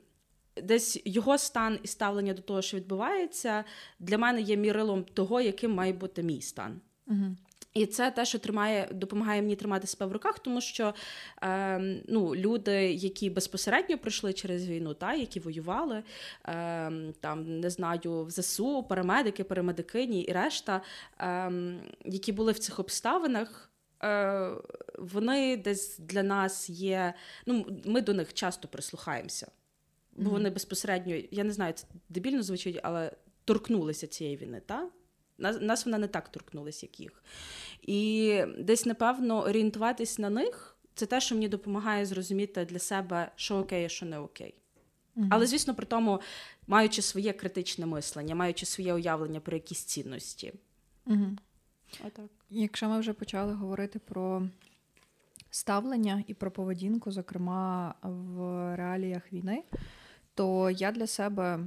[0.63, 3.63] Десь його стан і ставлення до того, що відбувається,
[3.99, 6.81] для мене є мірилом того, яким має бути мій стан.
[7.07, 7.35] Угу.
[7.75, 10.93] І це те, що тримає, допомагає мені тримати себе в руках, тому що
[11.43, 16.03] е, ну, люди, які безпосередньо пройшли через війну, та які воювали,
[16.45, 20.81] е, там не знаю, в ЗСУ, парамедики, парамедикині і решта,
[21.19, 21.51] е,
[22.05, 23.69] які були в цих обставинах.
[24.03, 24.51] Е,
[24.99, 27.13] вони десь для нас є.
[27.45, 29.51] Ну, ми до них часто прислухаємося,
[30.15, 33.11] бо вони безпосередньо, я не знаю, це дебільно звучить, але
[33.45, 34.61] торкнулися цієї війни.
[34.65, 34.89] Та?
[35.37, 37.23] Нас, нас вона не так торкнулася, як їх.
[37.81, 43.57] І десь, напевно, орієнтуватись на них це те, що мені допомагає зрозуміти для себе, що
[43.57, 44.53] окей, а що не окей.
[45.17, 45.27] Mm-hmm.
[45.29, 46.21] Але, звісно, при тому,
[46.67, 50.53] маючи своє критичне мислення, маючи своє уявлення про якісь цінності.
[51.07, 51.37] Mm-hmm.
[52.07, 52.25] Отак.
[52.49, 54.47] Якщо ми вже почали говорити про
[55.49, 58.39] ставлення і про поведінку, зокрема в
[58.75, 59.63] реаліях війни,
[60.33, 61.59] то я для себе,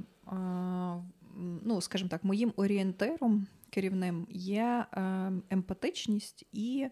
[1.37, 6.87] ну, скажімо так, моїм орієнтиром керівним є е, емпатичність і,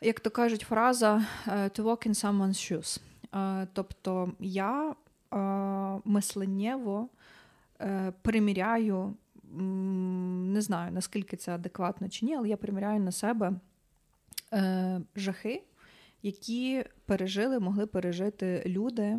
[0.00, 3.00] як то кажуть, фраза е, to walk in someone's shoes.
[3.34, 4.94] Е, тобто я
[6.04, 7.08] мисленнєво
[8.22, 9.14] приміряю,
[9.52, 13.52] не знаю, наскільки це адекватно чи ні, але я приміряю на себе
[15.16, 15.62] жахи,
[16.22, 19.18] які пережили, могли пережити люди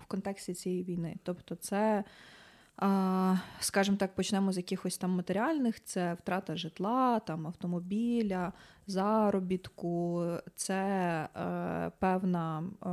[0.00, 1.16] в контексті цієї війни.
[1.22, 2.04] Тобто, це
[3.60, 8.52] скажімо так, почнемо з якихось там матеріальних: це втрата житла, там автомобіля,
[8.86, 10.74] заробітку, це
[11.36, 12.86] е, певна е,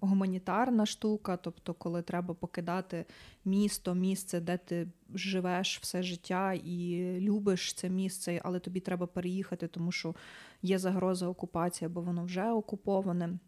[0.00, 3.04] гуманітарна штука, тобто, коли треба покидати
[3.44, 9.68] місто, місце, де ти живеш все життя і любиш це місце, але тобі треба переїхати,
[9.68, 10.14] тому що
[10.62, 13.38] є загроза окупації, або воно вже окуповане.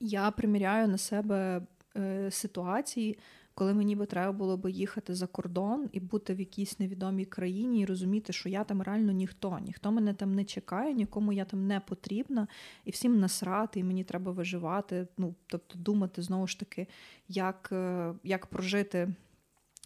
[0.00, 1.62] Я приміряю на себе
[1.96, 3.18] е, ситуації
[3.54, 7.80] коли мені би треба було би їхати за кордон і бути в якійсь невідомій країні,
[7.80, 11.66] і розуміти, що я там реально ніхто, ніхто мене там не чекає, нікому я там
[11.66, 12.48] не потрібна,
[12.84, 15.06] і всім насрати, і мені треба виживати.
[15.18, 16.86] Ну тобто думати знову ж таки,
[17.28, 19.14] як, е, як прожити.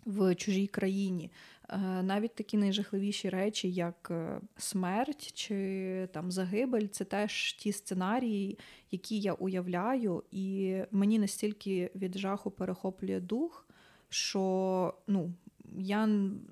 [0.07, 1.31] В чужій країні
[2.03, 8.59] навіть такі найжахливіші речі, як е, смерть чи там загибель, це теж ті сценарії,
[8.91, 13.69] які я уявляю, і мені настільки від жаху перехоплює дух,
[14.09, 15.33] що ну,
[15.79, 16.09] я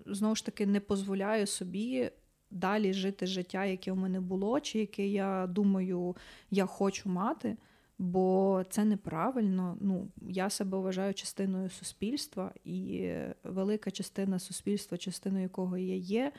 [0.06, 2.10] знову ж таки не дозволяю собі
[2.50, 6.16] далі жити життя, яке у мене було, чи яке я думаю,
[6.50, 7.56] я хочу мати.
[7.98, 9.76] Бо це неправильно.
[9.80, 13.10] Ну, Я себе вважаю частиною суспільства, і
[13.44, 16.32] велика частина суспільства, частиною якого я є,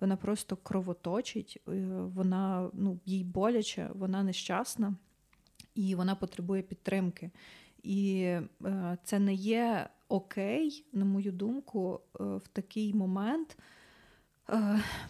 [0.00, 1.72] вона просто кровоточить, е,
[2.14, 4.94] вона ну, їй боляче, вона нещасна
[5.74, 7.30] і вона потребує підтримки.
[7.82, 8.22] І
[8.64, 13.58] е, це не є окей, на мою думку, е, в такий момент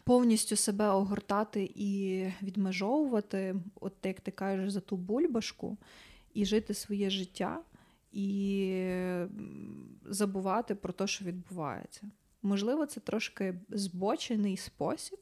[0.04, 5.78] повністю себе огортати і відмежовувати, от як ти кажеш, за ту бульбашку,
[6.34, 7.60] і жити своє життя,
[8.12, 8.86] і
[10.04, 12.10] забувати про те, що відбувається.
[12.42, 15.18] Можливо, це трошки збочений спосіб,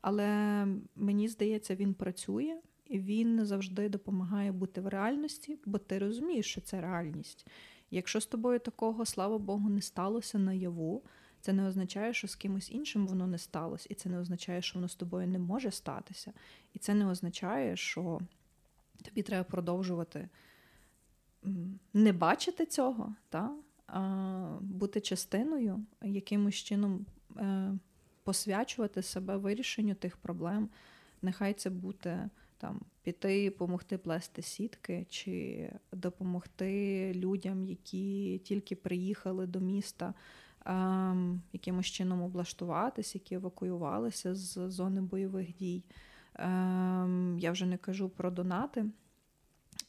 [0.00, 6.60] але мені здається, він працює він завжди допомагає бути в реальності, бо ти розумієш, що
[6.60, 7.46] це реальність.
[7.90, 11.02] Якщо з тобою такого, слава Богу, не сталося наяву,
[11.40, 14.78] це не означає, що з кимось іншим воно не сталося, і це не означає, що
[14.78, 16.32] воно з тобою не може статися.
[16.74, 18.20] І це не означає, що
[19.02, 20.28] тобі треба продовжувати
[21.94, 23.50] не бачити цього, та?
[23.86, 27.72] а бути частиною, якимось чином е,
[28.24, 30.68] посвячувати себе вирішенню тих проблем.
[31.22, 39.60] Нехай це буде там піти, допомогти плести сітки, чи допомогти людям, які тільки приїхали до
[39.60, 40.14] міста,
[41.52, 45.82] якимось чином облаштуватися, які евакуювалися з зони бойових дій.
[46.34, 48.86] Ем, Я вже не кажу про донати.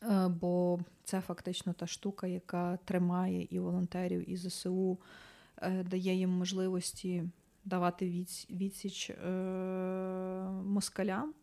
[0.04, 4.98] Е, бо це фактично та штука, яка тримає і волонтерів, і ЗСУ,
[5.58, 7.24] е, дає їм можливості
[7.66, 9.16] давати відсіч е,
[10.66, 11.34] москалям.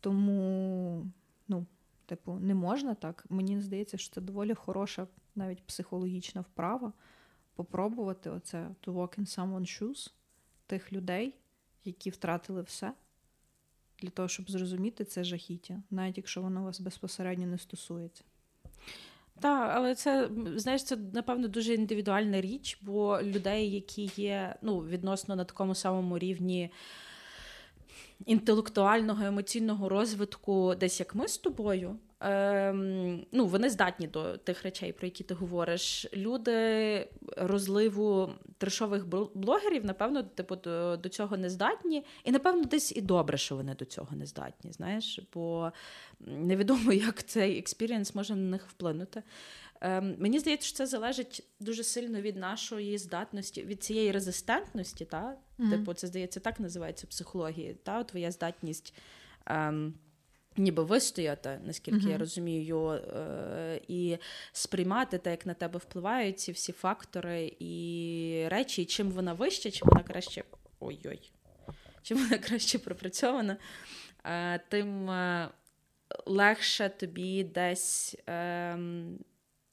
[0.00, 1.06] Тому,
[1.48, 1.66] ну,
[2.06, 3.24] типу, не можна так.
[3.30, 6.92] Мені здається, що це доволі хороша, навіть психологічна вправа
[7.54, 10.12] попробувати оце to walk in someone's shoes
[10.66, 11.34] тих людей,
[11.84, 12.92] які втратили все,
[13.98, 18.24] для того, щоб зрозуміти це жахіття, навіть якщо воно вас безпосередньо не стосується.
[19.40, 25.36] Так, але це знаєш, це напевно дуже індивідуальна річ, бо людей, які є ну, відносно
[25.36, 26.70] на такому самому рівні
[28.26, 34.92] інтелектуального, емоційного розвитку, десь як ми з тобою, ем, ну, вони здатні до тих речей,
[34.92, 36.06] про які ти говориш.
[36.14, 42.04] Люди розливу трешових блогерів, напевно, типу, до, до цього не здатні.
[42.24, 44.72] І, напевно, десь і добре, що вони до цього не здатні.
[44.72, 45.72] Знаєш, бо
[46.20, 49.22] невідомо, як цей experience може на них вплинути.
[49.80, 55.04] Ем, Мені здається, що це залежить дуже сильно від нашої здатності, від цієї резистентності.
[55.04, 55.36] Та?
[55.58, 55.70] Mm-hmm.
[55.70, 57.74] Типу, це здається, так називається психологія.
[57.82, 58.04] Та?
[58.04, 58.94] Твоя здатність
[59.46, 59.94] ем,
[60.56, 62.10] ніби вистояти, наскільки uh-huh.
[62.10, 64.18] я розумію, е- і
[64.52, 69.70] сприймати те, як на тебе впливають ці всі фактори і речі, і чим вона вища,
[69.70, 70.44] чим вона краще.
[70.80, 71.32] Ой-ой,
[72.02, 73.56] чим вона краще пропрацьована,
[74.24, 75.48] е- тим е-
[76.26, 78.16] легше тобі десь.
[78.28, 78.78] Е-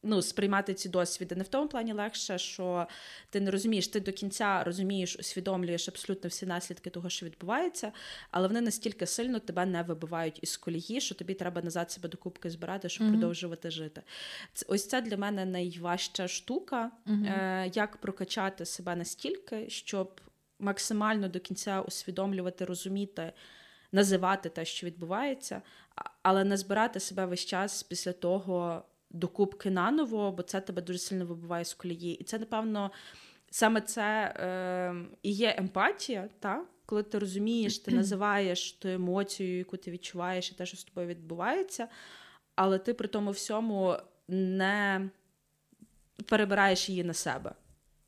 [0.03, 1.35] ну, сприймати ці досвіди.
[1.35, 2.87] Не в тому плані легше, що
[3.29, 7.91] ти не розумієш, ти до кінця розумієш, усвідомлюєш абсолютно всі наслідки того, що відбувається,
[8.31, 12.49] але вони настільки сильно тебе не вибивають із колії, що тобі треба назад себе докупки
[12.49, 13.11] збирати, щоб mm-hmm.
[13.11, 14.01] продовжувати жити.
[14.53, 17.25] Це, ось це для мене найважча штука, mm-hmm.
[17.25, 20.21] е, як прокачати себе настільки, щоб
[20.59, 23.33] максимально до кінця усвідомлювати, розуміти.
[23.93, 25.61] Називати те, що відбувається,
[26.21, 28.83] але не збирати себе весь час після того
[29.13, 32.15] докупки наново, бо це тебе дуже сильно вибиває з колії.
[32.15, 32.91] І це, напевно,
[33.51, 36.65] саме це е, і є емпатія, та?
[36.91, 41.07] коли ти розумієш, ти називаєш ту емоцію, яку ти відчуваєш, і те, що з тобою
[41.07, 41.87] відбувається,
[42.55, 43.97] але ти при тому всьому
[44.27, 45.09] не
[46.25, 47.51] перебираєш її на себе.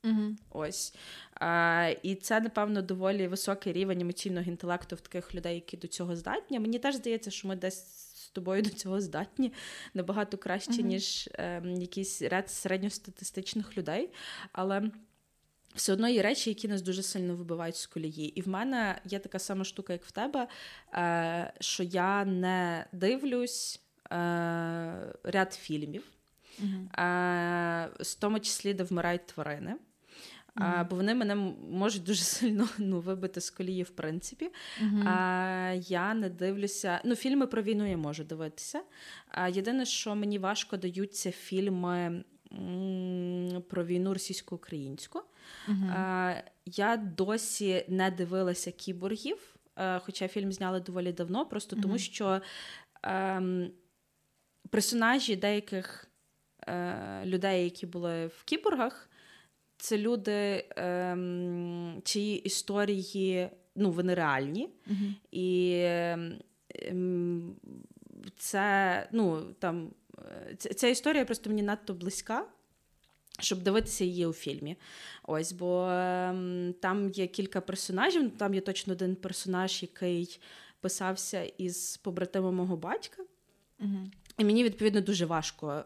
[0.03, 0.35] Mm-hmm.
[0.49, 0.95] Ось.
[1.33, 6.15] А, І це, напевно, доволі високий рівень емоційного інтелекту в таких людей, які до цього
[6.15, 6.59] здатні.
[6.59, 9.53] Мені теж здається, що ми десь тобою до цього здатні
[9.93, 10.85] набагато краще, mm-hmm.
[10.85, 14.09] ніж е, якийсь ряд середньостатистичних людей.
[14.51, 14.91] Але
[15.75, 18.39] все одно є речі, які нас дуже сильно вибивають з колії.
[18.39, 20.47] І в мене є така сама штука, як в тебе,
[20.93, 24.15] е, що я не дивлюсь е,
[25.23, 26.03] ряд фільмів,
[26.61, 27.89] mm-hmm.
[28.03, 29.75] в тому числі, де вмирають тварини.
[30.55, 30.89] Mm-hmm.
[30.89, 31.35] Бо вони мене
[31.71, 34.49] можуть дуже сильно ну, вибити з колії, в принципі.
[34.83, 35.07] Mm-hmm.
[35.07, 37.01] А, Я не дивлюся.
[37.05, 38.81] Ну, фільми про війну я можу дивитися.
[39.27, 45.21] А, Єдине, що мені важко даються фільми м- про війну російсько-українську.
[45.69, 45.91] Mm-hmm.
[45.97, 46.35] А,
[46.65, 52.41] Я досі не дивилася кіборгів, а, хоча фільм зняли доволі давно, просто тому що
[53.01, 53.71] а, ем,
[54.69, 56.07] персонажі деяких
[56.67, 59.09] е, людей, які були в кіборгах
[59.83, 64.69] це люди, ем, чиї історії ну, вони реальні.
[64.87, 65.13] Mm-hmm.
[65.31, 65.79] І
[66.69, 67.55] ем,
[68.37, 69.91] це, ну, там,
[70.57, 72.45] ця історія просто мені надто близька.
[73.39, 74.77] Щоб дивитися її у фільмі.
[75.23, 78.37] Ось, бо ем, там є кілька персонажів.
[78.37, 80.39] Там є точно один персонаж, який
[80.81, 83.23] писався із побратимом мого батька.
[83.79, 84.11] Угу.
[84.37, 85.83] І мені відповідно дуже важко е,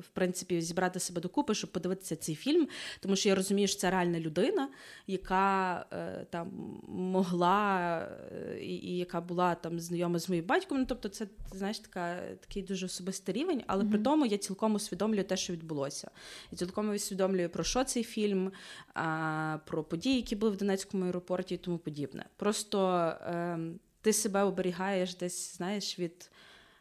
[0.00, 2.68] в принципі зібрати себе докупи, щоб подивитися цей фільм,
[3.00, 4.68] тому що я розумію, що це реальна людина,
[5.06, 6.50] яка е, там
[6.88, 7.98] могла
[8.32, 10.78] е, і, яка була там знайома з моїм батьком.
[10.78, 13.90] Ну, тобто, це знаєш, така такий дуже особистий рівень, але mm-hmm.
[13.90, 16.10] при тому я цілком усвідомлюю те, що відбулося.
[16.52, 18.52] Я цілком усвідомлюю про що цей фільм,
[19.64, 22.24] про події, які були в Донецькому аеропорті і тому подібне.
[22.36, 23.58] Просто е,
[24.00, 26.30] ти себе оберігаєш десь, знаєш, від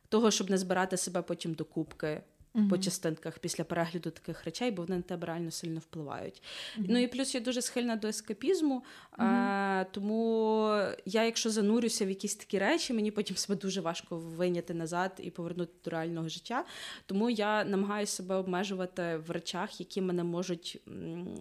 [0.09, 2.21] того, щоб не збирати себе потім до кубки.
[2.55, 2.69] Uh-huh.
[2.69, 6.43] По частинках після перегляду таких речей, бо вони на тебе реально сильно впливають.
[6.77, 6.85] Uh-huh.
[6.89, 9.23] Ну і плюс я дуже схильна до ескапізму, uh-huh.
[9.23, 10.67] а, тому
[11.05, 15.31] я, якщо занурюся в якісь такі речі, мені потім себе дуже важко вийняти назад і
[15.31, 16.65] повернути до реального життя.
[17.05, 20.81] Тому я намагаюся себе обмежувати в речах, які мене можуть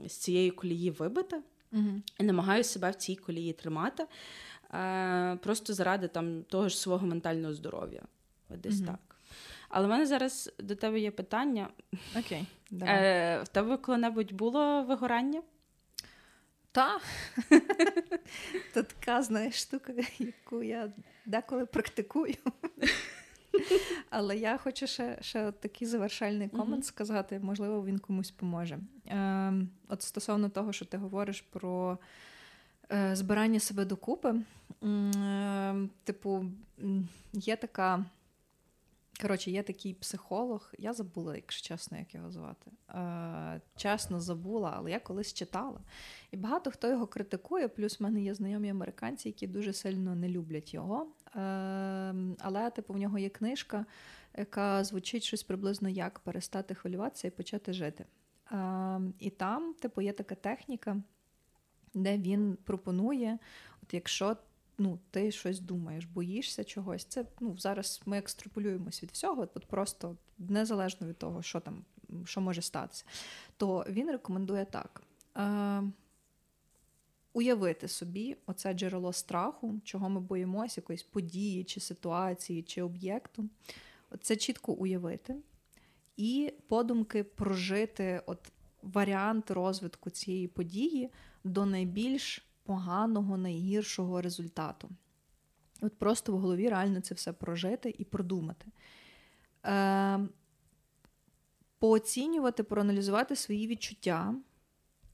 [0.07, 1.43] з цієї колії вибити,
[2.21, 4.07] і намагаюся себе в цій колії тримати,
[5.41, 8.03] просто заради там того ж свого ментального здоров'я.
[8.51, 8.87] Десь mm-hmm.
[8.87, 9.17] так.
[9.69, 11.69] Але в мене зараз до тебе є питання.
[12.19, 12.41] Окей.
[12.41, 15.43] Okay, Е, В тебе коли-небудь було вигорання?
[16.73, 17.01] Та.
[18.75, 20.93] Це така, знаєш, штука, яку я
[21.27, 22.35] деколи практикую.
[24.11, 26.89] Але я хочу ще ще такий завершальний комент mm-hmm.
[26.89, 28.79] сказати, можливо, він комусь поможе.
[29.07, 29.53] Е,
[29.89, 31.99] От стосовно того, що ти говориш про
[32.93, 34.35] е, збирання себе докупи,
[34.85, 36.45] е, типу,
[37.33, 38.05] є така.
[39.23, 42.71] Коротше, є такий психолог, я забула, якщо чесно, як його звати.
[42.91, 45.81] Е, Чесно забула, але я колись читала.
[46.31, 50.29] І багато хто його критикує, плюс в мене є знайомі американці, які дуже сильно не
[50.29, 51.07] люблять його.
[51.37, 53.87] Е, Але, типу, в нього є книжка,
[54.39, 58.05] яка звучить щось приблизно як перестати хвилюватися і почати жити.
[58.53, 60.97] Е, І там, типу, є така техніка,
[61.95, 63.39] де він пропонує,
[63.83, 64.37] от якщо
[64.79, 67.05] ну, ти щось думаєш, боїшся чогось.
[67.05, 71.85] Це ну, зараз ми екстраполюємось від всього, от просто незалежно від того, що там,
[72.25, 73.05] що може статися.
[73.57, 75.03] То він рекомендує так.
[75.37, 75.83] Е,
[77.33, 83.49] Уявити собі оце джерело страху, чого ми боїмося, якоїсь події, чи ситуації, чи об'єкту.
[84.21, 85.37] Це чітко уявити.
[86.17, 88.53] І подумки прожити от
[88.83, 91.11] варіант розвитку цієї події
[91.45, 94.89] до найбільш поганого, найгіршого результату.
[95.81, 98.67] От просто в голові реально це все прожити і продумати.
[99.65, 100.29] Е,
[101.79, 104.35] Пооцінювати, проаналізувати свої відчуття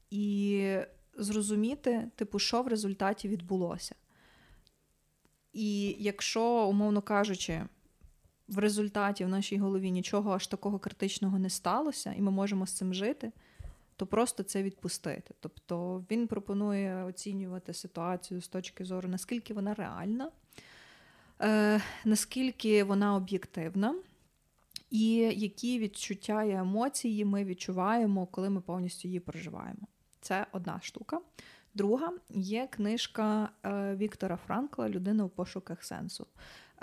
[0.09, 0.77] і
[1.17, 3.95] зрозуміти, типу, що в результаті відбулося.
[5.53, 7.63] І якщо, умовно кажучи,
[8.47, 12.73] в результаті в нашій голові нічого аж такого критичного не сталося, і ми можемо з
[12.73, 13.31] цим жити,
[14.03, 15.33] то просто це відпустити.
[15.39, 20.31] Тобто він пропонує оцінювати ситуацію з точки зору, наскільки вона реальна,
[21.41, 23.95] е, наскільки вона об'єктивна,
[24.89, 29.87] і які відчуття і емоції ми відчуваємо, коли ми повністю її проживаємо.
[30.21, 31.21] Це одна штука.
[31.73, 36.27] Друга є книжка е, Віктора Франкла Людина у пошуках сенсу.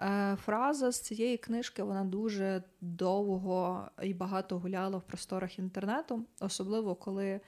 [0.03, 6.94] Е, фраза з цієї книжки вона дуже довго і багато гуляла в просторах інтернету, особливо
[6.94, 7.40] коли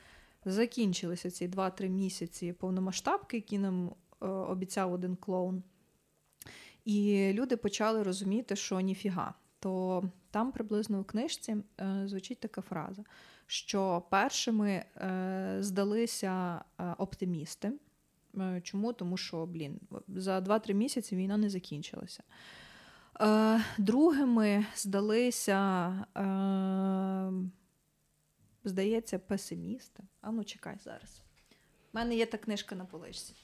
[0.45, 3.89] закінчилися ці 2-3 місяці повномасштабки, які нам
[4.23, 5.63] е, обіцяв один клоун.
[6.85, 9.35] І люди почали розуміти, що ніфіга.
[9.59, 13.05] То там приблизно у книжці е, звучить така фраза,
[13.47, 14.85] що першими
[15.61, 16.65] здалися
[16.99, 17.73] оптимісти.
[18.39, 18.93] Е, чому?
[18.93, 22.23] Тому що, блін, за 2-3 місяці війна не закінчилася.
[23.21, 27.33] Е, другими здалися, е,
[28.65, 30.03] здається, песимісти.
[30.21, 31.23] А ну, чекай зараз.
[31.93, 33.35] У мене є та книжка на поличці.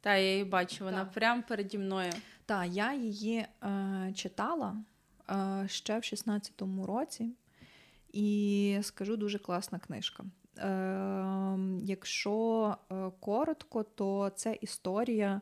[0.00, 1.12] Та, я її бачу, вона так.
[1.12, 2.12] прямо переді мною.
[2.46, 4.76] Так, я її е, читала
[5.30, 7.30] е, ще в 16-му році,
[8.12, 10.24] і скажу дуже класна книжка.
[10.60, 15.40] Ем, якщо е, коротко, то це історія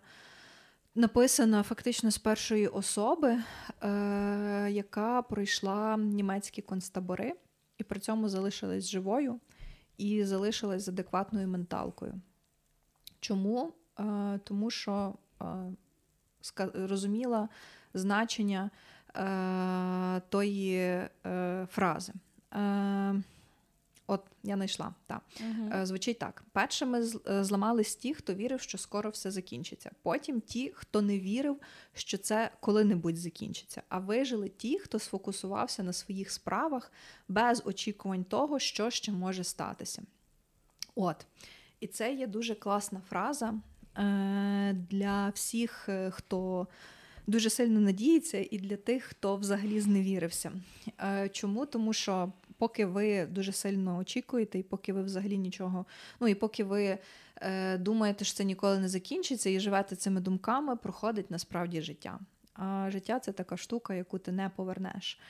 [0.95, 3.39] написана фактично з першої особи,
[3.83, 7.35] е, яка пройшла німецькі концтабори
[7.79, 9.41] і при цьому залишилась живою
[9.97, 12.15] і залишилась з адекватною менталкою.
[13.21, 13.73] Чому?
[14.01, 15.15] Е, тому що
[16.75, 17.49] розуміла
[17.95, 18.71] значення
[20.29, 21.01] тої
[21.71, 22.13] фрази.
[24.11, 24.95] От я знайшла.
[25.07, 25.23] Так.
[25.41, 25.87] Угу.
[25.87, 29.91] Звучить так: першими е, зламались ті, хто вірив, що скоро все закінчиться.
[30.03, 31.57] Потім ті, хто не вірив,
[31.95, 33.83] що це коли-небудь закінчиться.
[33.89, 36.93] А вижили ті, хто сфокусувався на своїх справах
[37.29, 40.03] без очікувань того, що ще може статися.
[40.95, 41.27] От.
[41.81, 43.55] І це є дуже класна фраза
[43.99, 46.67] е, для всіх, хто.
[47.27, 50.53] Дуже сильно надіється, і для тих, хто взагалі зневірився.
[51.33, 51.67] Чому?
[51.67, 55.87] Тому що поки ви дуже сильно очікуєте, і поки ви взагалі нічого,
[56.21, 56.99] ну і поки ви
[57.37, 62.19] е, думаєте, що це ніколи не закінчиться, і живете цими думками, проходить насправді життя.
[62.55, 65.21] А життя це така штука, яку ти не повернеш.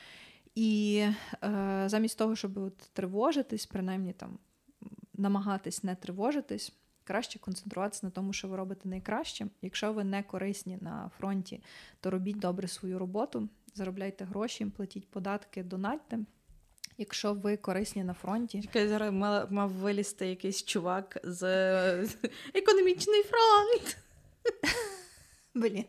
[0.55, 1.05] І
[1.45, 4.39] е, замість того, щоб от тривожитись, принаймні там
[5.15, 6.73] намагатись не тривожитись.
[7.05, 9.47] Краще концентруватися на тому, що ви робите найкраще.
[9.63, 11.63] Якщо ви не корисні на фронті,
[12.01, 16.19] то робіть добре свою роботу, заробляйте гроші, платіть податки, донатьте.
[16.99, 21.43] Якщо ви корисні на фронті, Чекай, зараз мав, мав вилізти якийсь чувак з
[22.55, 23.97] економічний фронт.
[25.55, 25.85] Блін.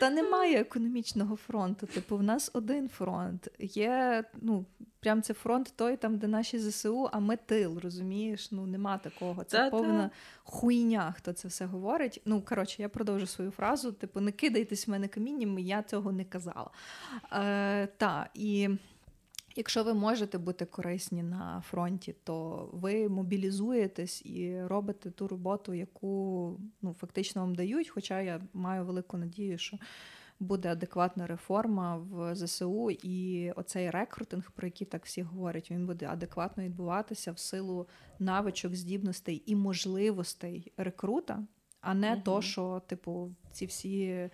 [0.00, 1.86] Та немає економічного фронту.
[1.86, 3.48] Типу, в нас один фронт.
[3.58, 4.64] Є, ну,
[5.00, 8.52] прям це фронт той, там, де наші ЗСУ, а ми тил, розумієш?
[8.52, 9.44] Ну, нема такого.
[9.44, 9.70] Це Та-та.
[9.70, 10.10] повна
[10.44, 12.22] хуйня, хто це все говорить.
[12.24, 16.24] Ну, коротше, я продовжу свою фразу: типу, не кидайтесь в мене камінням, я цього не
[16.24, 16.70] казала.
[17.32, 18.68] Е, Та, і.
[19.56, 26.60] Якщо ви можете бути корисні на фронті, то ви мобілізуєтесь і робите ту роботу, яку
[26.82, 27.88] ну, фактично вам дають.
[27.88, 29.78] Хоча я маю велику надію, що
[30.40, 36.06] буде адекватна реформа в ЗСУ, і оцей рекрутинг, про який так всі говорять, він буде
[36.06, 37.88] адекватно відбуватися в силу
[38.18, 41.46] навичок, здібностей і можливостей рекрута,
[41.80, 42.22] а не угу.
[42.24, 44.30] то, що типу ці всі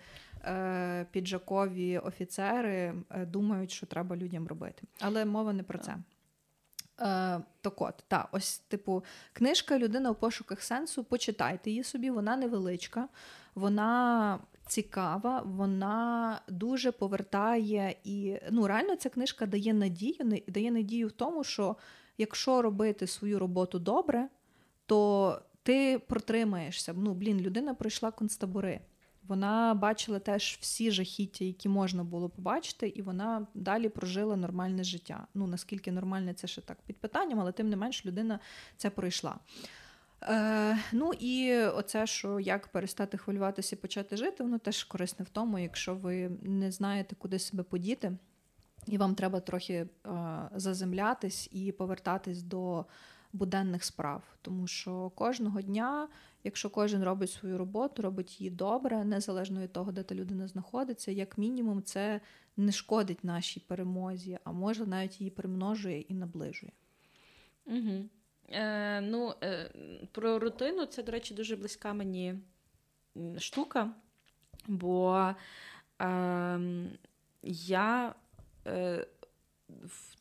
[1.11, 4.83] піджакові офіцери е, думають, що треба людям робити.
[4.99, 5.91] Але мова не про це.
[5.91, 11.03] Е, Так от, та, ось, типу, книжка Людина у пошуках сенсу.
[11.03, 13.07] Почитайте її собі, вона невеличка,
[13.55, 21.11] вона цікава, вона дуже повертає і ну, реально ця книжка дає надію, дає надію в
[21.11, 21.75] тому, що
[22.17, 24.29] якщо робити свою роботу добре,
[24.85, 26.93] то ти протримаєшся.
[26.97, 28.79] Ну, блін, людина пройшла концтабори.
[29.27, 35.27] Вона бачила теж всі жахіття, які можна було побачити, і вона далі прожила нормальне життя.
[35.33, 38.39] Ну наскільки нормальне це ще так під питанням, але тим не менш людина
[38.77, 39.35] це пройшла.
[40.23, 45.29] Е, Ну і оце, що як перестати хвилюватися і почати жити, воно теж корисне в
[45.29, 48.17] тому, якщо ви не знаєте, куди себе подіти,
[48.87, 49.87] і вам треба трохи е,
[50.55, 52.85] заземлятись і повертатись до
[53.33, 54.23] буденних справ.
[54.41, 56.07] Тому що кожного дня,
[56.43, 61.11] якщо кожен робить свою роботу, робить її добре, незалежно від того, де та людина знаходиться,
[61.11, 62.21] як мінімум, це
[62.57, 66.71] не шкодить нашій перемозі, а може навіть її примножує і наближує.
[67.65, 68.05] Угу.
[68.49, 69.69] Е, Ну, е,
[70.11, 72.35] про рутину це, до речі, дуже близька мені
[73.37, 73.91] штука,
[74.67, 75.29] бо
[76.01, 76.59] е,
[77.43, 78.15] я
[78.67, 79.07] е,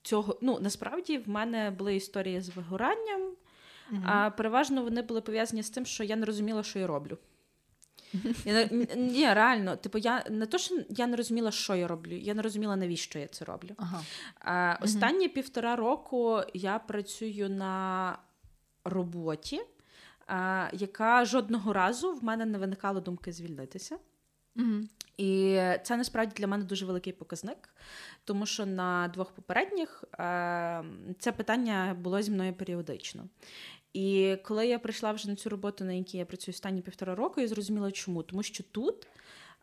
[0.03, 3.21] цього, ну, насправді в мене були історії з вигоранням,
[3.93, 7.19] mm а переважно вони були пов'язані з тим, що я не розуміла, що я роблю.
[8.45, 12.35] Я, Ні, реально, типу, я не то, що я не розуміла, що я роблю, я
[12.35, 13.71] не розуміла, навіщо я це роблю.
[13.77, 14.03] Ага.
[14.41, 15.35] А, Останні угу.
[15.35, 18.19] півтора року я працюю на
[18.85, 19.61] роботі,
[20.27, 23.99] а, яка жодного разу в мене не виникало думки звільнитися.
[24.57, 24.81] Угу.
[25.17, 27.69] І це насправді для мене дуже великий показник,
[28.25, 30.85] тому що на двох попередніх е,
[31.19, 33.25] це питання було зі мною періодично.
[33.93, 37.41] І коли я прийшла вже на цю роботу, на якій я працюю останні півтора року,
[37.41, 38.23] я зрозуміла, чому.
[38.23, 39.07] Тому що тут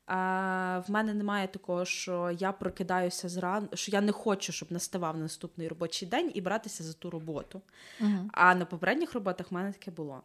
[0.05, 5.17] а, в мене немає такого, що я прокидаюся зранку, що я не хочу, щоб наставав
[5.17, 7.61] наступний робочий день і братися за ту роботу.
[8.01, 10.23] uh А на попередніх роботах в мене таке було.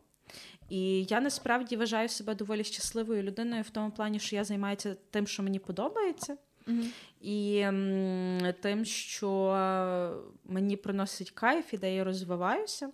[0.69, 5.27] І я насправді вважаю себе доволі щасливою людиною в тому плані, що я займаюся тим,
[5.27, 6.37] що мені подобається.
[6.67, 6.85] uh
[7.21, 9.31] І м, тим, що
[10.45, 12.91] мені приносить кайф і де я розвиваюся.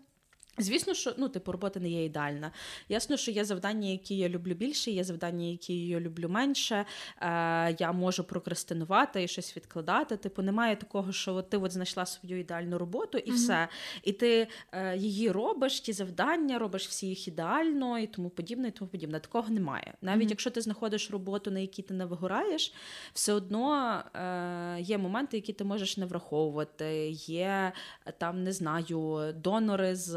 [0.63, 2.53] Звісно, що ну, типу, робота не є ідеальна.
[2.89, 6.85] Ясно, що є завдання, які я люблю більше, є завдання, які я люблю менше.
[7.21, 10.17] Е, Я можу прокрастинувати і щось відкладати.
[10.17, 13.35] Типу, немає такого, що от ти от знайшла свою ідеальну роботу і mm-hmm.
[13.35, 13.69] все.
[14.03, 18.71] І ти е, її робиш, ті завдання, робиш всі їх ідеально і тому подібне, і
[18.71, 19.21] тому подібне.
[19.21, 19.95] Такого немає.
[20.03, 20.31] Навіть mm-hmm.
[20.31, 22.73] якщо ти знаходиш роботу, на якій ти не вигораєш,
[23.13, 27.09] все одно е, є моменти, які ти можеш не враховувати.
[27.11, 27.73] Є
[28.19, 30.15] там, не знаю, донори з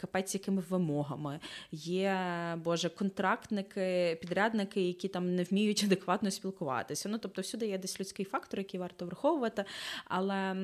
[0.00, 1.40] капець якими вимогами,
[1.72, 2.16] є
[2.64, 7.08] Боже, контрактники, підрядники, які там не вміють адекватно спілкуватися.
[7.08, 9.64] Ну тобто, всюди є десь людський фактор, який варто враховувати.
[10.04, 10.56] Але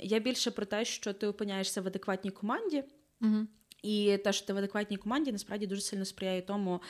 [0.00, 2.84] я більше про те, що ти опиняєшся в адекватній команді.
[3.20, 3.46] Угу.
[3.82, 6.80] І те, що ти в адекватній команді, насправді дуже сильно сприяє тому.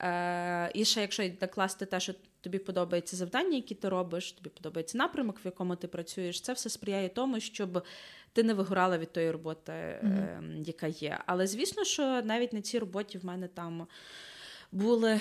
[0.00, 4.98] Е, І ще якщо докласти те, що тобі подобається завдання, які ти робиш, тобі подобається
[4.98, 7.84] напрямок, в якому ти працюєш, це все сприяє тому, щоб
[8.32, 10.62] ти не вигорала від тої роботи, mm-hmm.
[10.64, 11.18] яка є.
[11.26, 13.86] Але звісно, що навіть на цій роботі в мене там.
[14.72, 15.20] Були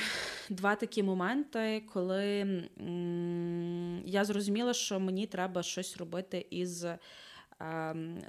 [0.50, 2.40] два такі моменти, коли
[2.80, 7.00] м- я зрозуміла, що мені треба щось робити із е,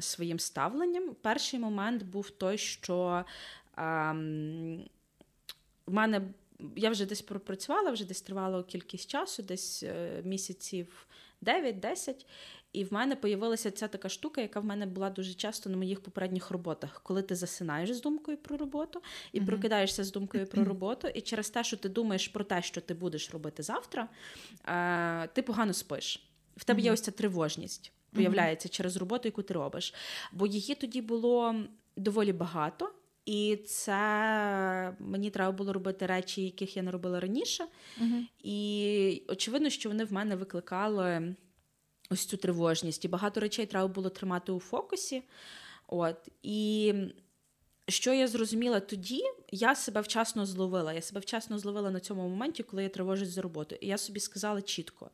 [0.01, 1.17] своїм ставленням.
[1.23, 3.25] Перший момент був той, що
[3.79, 3.83] е,
[5.87, 6.23] в мене
[6.77, 11.07] я вже десь пропрацювала, вже десь тривало кількість часу, десь е, місяців
[11.43, 12.27] 9-10.
[12.73, 16.01] І в мене появилася ця така штука, яка в мене була дуже часто на моїх
[16.01, 19.03] попередніх роботах, коли ти засинаєш з думкою про роботу
[19.33, 19.47] і mm-hmm.
[19.47, 22.95] прокидаєшся з думкою про роботу, і через те, що ти думаєш про те, що ти
[22.95, 24.09] будеш робити завтра,
[24.67, 26.31] е, ти погано спиш.
[26.57, 26.85] В тебе mm-hmm.
[26.85, 28.73] є ось ця тривожність, появляється mm-hmm.
[28.73, 29.95] через роботу, яку ти робиш.
[30.33, 31.55] Бо її тоді було
[31.97, 32.93] доволі багато.
[33.25, 37.65] І це мені треба було робити речі, яких я не робила раніше.
[38.03, 38.23] Uh-huh.
[38.43, 41.35] І очевидно, що вони в мене викликали
[42.11, 43.05] ось цю тривожність.
[43.05, 45.23] І багато речей треба було тримати у фокусі.
[45.87, 46.29] От.
[46.43, 46.95] І
[47.89, 50.93] що я зрозуміла тоді, я себе вчасно зловила.
[50.93, 53.77] Я себе вчасно зловила на цьому моменті, коли я тривожусь за роботу.
[53.81, 55.11] І я собі сказала чітко: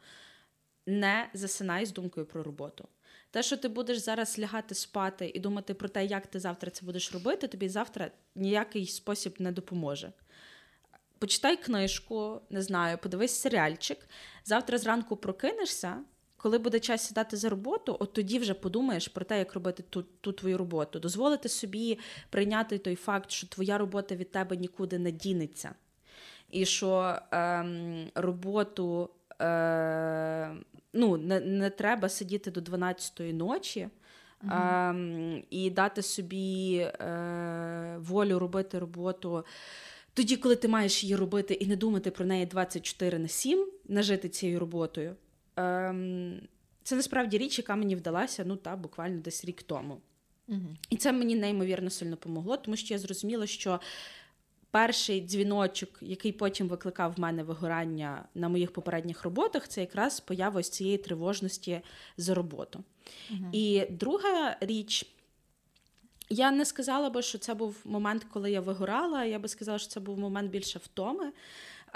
[0.86, 2.88] не засинай з думкою про роботу.
[3.30, 6.86] Те, що ти будеш зараз лягати спати і думати про те, як ти завтра це
[6.86, 10.12] будеш робити, тобі завтра ніякий спосіб не допоможе.
[11.18, 13.98] Почитай книжку, не знаю, подивись серіальчик.
[14.44, 16.02] Завтра зранку прокинешся,
[16.44, 20.02] коли буде час сідати за роботу, от тоді вже подумаєш про те, як робити ту,
[20.02, 20.98] ту твою роботу.
[20.98, 21.98] Дозволити собі
[22.30, 25.74] прийняти той факт, що твоя робота від тебе нікуди не дінеться.
[26.50, 30.54] І що ем, роботу е,
[30.92, 33.88] ну, не, не треба сидіти до 12-ї ночі.
[34.48, 35.42] Uh-huh.
[35.50, 39.44] І дати собі е, волю робити роботу
[40.14, 44.02] тоді, коли ти маєш її робити, і не думати про неї 24 на 7, не
[44.02, 45.16] жити цією роботою.
[45.56, 46.40] Ем,
[46.82, 50.00] Це насправді річ, яка мені вдалася ну, та, буквально десь рік тому.
[50.48, 50.76] Uh-huh.
[50.90, 53.80] І це мені неймовірно сильно помогло, тому що я зрозуміла, що
[54.70, 60.60] перший дзвіночок, який потім викликав в мене вигорання на моїх попередніх роботах, це якраз поява
[60.60, 61.80] ось цієї тривожності
[62.16, 62.84] за роботу.
[63.30, 63.48] Угу.
[63.52, 65.06] І друга річ.
[66.28, 69.24] Я не сказала би, що це був момент, коли я вигорала.
[69.24, 71.32] Я би сказала, що це був момент більше втоми.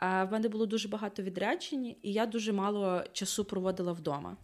[0.03, 4.37] В мене було дуже багато відряджень, і я дуже мало часу проводила вдома.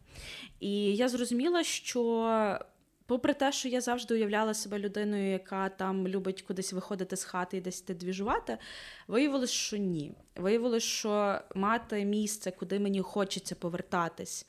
[0.61, 2.59] І я зрозуміла, що
[3.07, 7.57] Попри те, що я завжди уявляла себе людиною, яка там любить кудись виходити з хати
[7.57, 8.59] і десь двіжувати,
[9.09, 10.13] виявилось, що ні.
[10.37, 14.47] Виявилось, що мати місце, куди мені хочеться повертатись,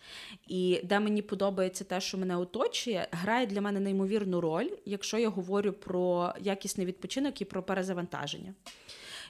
[0.47, 5.29] і де мені подобається те, що мене оточує, грає для мене неймовірну роль, якщо я
[5.29, 8.53] говорю про якісний відпочинок і про перезавантаження.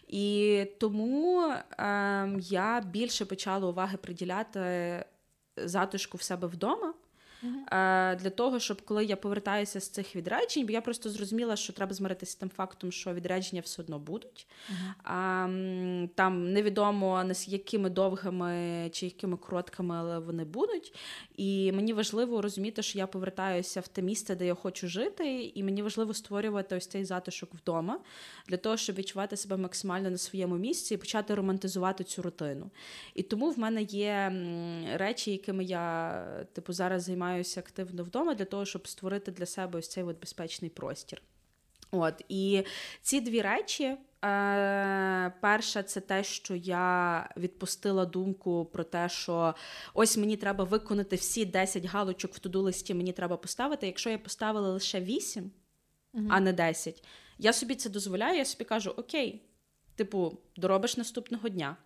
[0.08, 5.06] І тому е, я більше почала уваги приділяти
[5.58, 6.94] затишку в себе вдома.
[7.46, 8.16] Uh-huh.
[8.16, 11.94] Для того, щоб коли я повертаюся з цих відряджень, бо я просто зрозуміла, що треба
[11.94, 14.48] змиритися тим фактом, що відрядження все одно будуть.
[15.04, 15.48] А,
[16.16, 20.94] Там невідомо якими довгими чи якими короткими, але вони будуть.
[21.38, 25.64] І мені важливо розуміти, що я повертаюся в те місце, де я хочу жити, і
[25.64, 28.00] мені важливо створювати ось цей затишок вдома
[28.48, 32.70] для того, щоб відчувати себе максимально на своєму місці і почати романтизувати цю рутину.
[33.16, 34.32] І тому в мене є
[34.94, 39.90] речі, якими я типу зараз займаюся активно вдома, для того, щоб створити для себе ось
[39.90, 41.22] цей от безпечний простір.
[41.92, 42.64] От і
[43.02, 49.56] ці дві речі Е, Перше, це те, що я відпустила думку про те, що
[49.94, 53.86] ось мені треба виконати всі 10 галочок в туду листі, мені треба поставити.
[53.88, 55.52] Якщо я поставила лише 8,
[56.14, 56.26] угу.
[56.30, 57.04] а не 10,
[57.38, 59.42] я собі це дозволяю, я собі кажу: Окей,
[59.96, 61.78] Типу, доробиш наступного дня.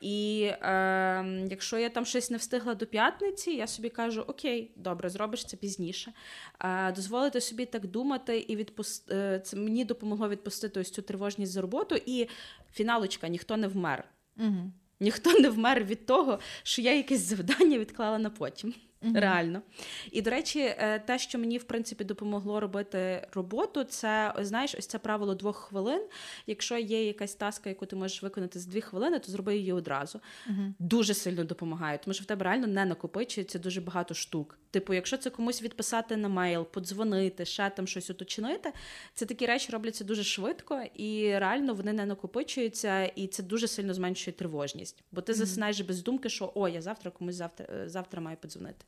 [0.00, 5.10] І е, якщо я там щось не встигла до п'ятниці, я собі кажу: Окей, добре,
[5.10, 6.12] зробиш це пізніше.
[6.60, 11.52] Е, Дозволити собі так думати, і відпусти е, це мені допомогло відпустити ось цю тривожність
[11.52, 11.96] за роботу.
[12.06, 12.28] І
[12.72, 14.04] фіналочка, ніхто не вмер.
[14.36, 14.72] Угу.
[15.00, 18.74] Ніхто не вмер від того, що я якесь завдання відклала на потім.
[19.02, 19.20] Mm-hmm.
[19.20, 19.62] Реально.
[20.10, 24.86] І, до речі, е, те, що мені в принципі допомогло робити роботу, це знаєш, ось
[24.86, 26.02] це правило двох хвилин.
[26.46, 30.20] Якщо є якась таска, яку ти можеш виконати за дві хвилини, то зроби її одразу.
[30.50, 30.72] Mm-hmm.
[30.78, 34.58] Дуже сильно допомагає, тому що в тебе реально не накопичується дуже багато штук.
[34.70, 38.72] Типу, якщо це комусь відписати на мейл, подзвонити, ще там щось уточнити,
[39.14, 43.94] це такі речі робляться дуже швидко і реально вони не накопичуються, і це дуже сильно
[43.94, 45.02] зменшує тривожність.
[45.12, 45.36] Бо ти mm-hmm.
[45.36, 48.84] засинаєш без думки, що о, я завтра комусь завтра е, завтра маю подзвонити.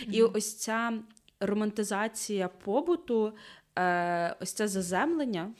[0.00, 0.10] Mm-hmm.
[0.10, 0.92] І ось ця
[1.40, 3.32] романтизація побуту,
[3.78, 5.52] е, ось це заземлення.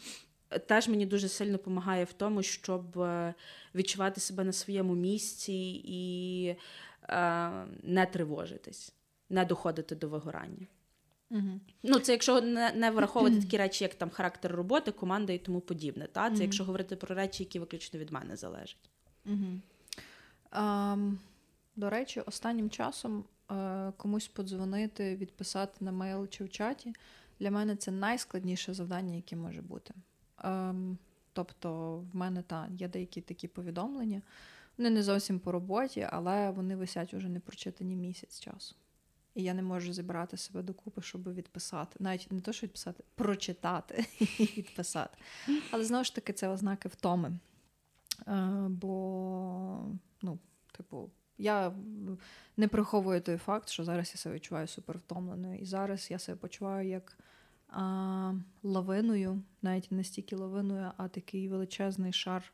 [0.67, 3.35] Теж мені дуже сильно допомагає в тому, щоб е,
[3.75, 6.47] відчувати себе на своєму місці і
[7.09, 7.51] е,
[7.83, 8.93] не тривожитись
[9.35, 10.67] не доходити до вигорання.
[11.31, 11.61] Угу.
[11.83, 15.61] Ну, це якщо не не враховувати такі речі, як там характер роботи, команда і тому
[15.61, 16.07] подібне.
[16.07, 16.29] Та?
[16.29, 16.43] Це угу.
[16.43, 18.91] якщо говорити про речі, які виключно від мене залежать.
[19.27, 19.61] Угу.
[20.53, 21.17] Um,
[21.77, 23.25] до речі, останнім часом
[23.97, 26.93] комусь подзвонити, відписати на мейл чи в чаті.
[27.41, 29.95] Для мене це найскладніше завдання, яке може бути.
[30.45, 30.97] Um,
[31.33, 34.23] тобто, в мене та, є деякі такі повідомлення.
[34.79, 38.77] Вони не зовсім по роботі, але вони висять уже не прочитані місяць часу.
[39.35, 41.97] І я не можу зібрати себе докупи, щоб відписати.
[41.99, 45.19] Навіть не то, що відписати, прочитати і відписати.
[45.71, 47.39] Але знову ж таки, це ознаки втоми.
[48.29, 49.85] Е, бо,
[50.23, 50.39] ну,
[50.73, 51.75] типу, я
[52.57, 55.59] не приховую той факт, що зараз я себе відчуваю супервтомленою.
[55.59, 57.19] І зараз я себе почуваю як
[57.69, 62.53] а, лавиною, навіть не стільки лавиною, а такий величезний шар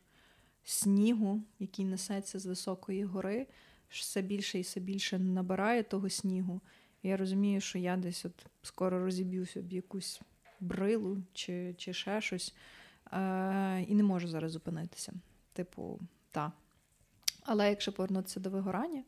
[0.63, 3.47] снігу, який несеться з високої гори
[3.89, 6.61] все більше і все більше набирає того снігу.
[7.03, 10.21] Я розумію, що я десь от скоро розіб'юся об якусь
[10.59, 12.55] брилу чи чи ще щось,
[13.13, 15.13] е, і не можу зараз зупинитися.
[15.53, 15.99] Типу,
[16.31, 16.51] так.
[17.51, 19.03] Але якщо повернутися до вигорання,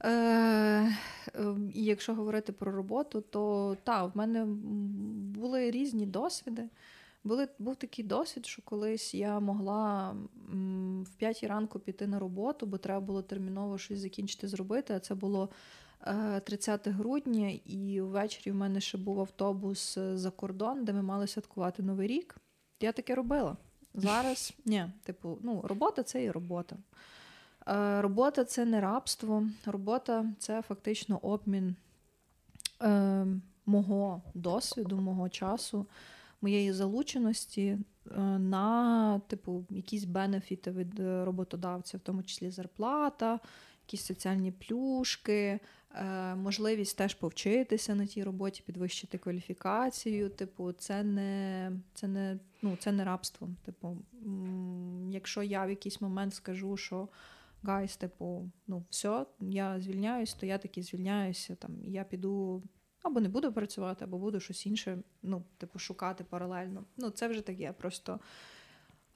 [0.00, 0.94] е, е,
[1.74, 4.44] і якщо говорити про роботу, то так, в мене
[5.38, 6.68] були різні досвіди.
[7.24, 10.16] Були, Був такий досвід, що колись я могла
[11.02, 14.94] в п'ятій ранку піти на роботу, бо треба було терміново щось закінчити зробити.
[14.94, 15.48] А це було
[16.06, 21.02] е, 30 грудня, і ввечері в мене ще був автобус е, за кордон, де ми
[21.02, 22.36] мали святкувати Новий рік.
[22.80, 23.56] Я таке робила.
[23.94, 26.76] Зараз ні, типу, ну, робота це і робота.
[27.68, 31.76] Е, Робота це не рабство, робота це фактично обмін
[32.82, 33.26] е,
[33.66, 35.86] мого досвіду, мого часу
[36.40, 43.40] моєї залученості е, на типу якісь бенефіти від роботодавця, в тому числі зарплата,
[43.86, 45.60] якісь соціальні плюшки,
[45.94, 50.28] е, можливість теж повчитися на тій роботі, підвищити кваліфікацію.
[50.28, 53.48] Типу, це не це не, ну, це не рабство.
[53.64, 53.96] Типу,
[55.10, 57.08] якщо я в якийсь момент скажу, що
[57.66, 61.54] guys, типу, ну все, я звільняюсь, то я таки звільняюся.
[61.54, 62.62] Там я піду
[63.02, 66.84] або не буду працювати, або буду щось інше, ну, типу, шукати паралельно.
[66.96, 67.72] Ну, це вже таке.
[67.72, 68.20] Просто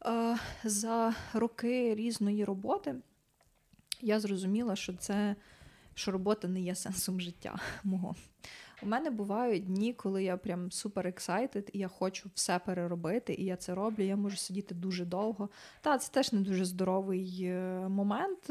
[0.06, 2.94] е, за роки різної роботи
[4.00, 5.36] я зрозуміла, що це
[5.94, 8.14] що робота не є сенсом життя мого.
[8.82, 13.44] У мене бувають дні, коли я прям супер ексайтед, і я хочу все переробити, і
[13.44, 14.04] я це роблю.
[14.04, 15.48] Я можу сидіти дуже довго.
[15.80, 18.50] Та це теж не дуже здоровий е, момент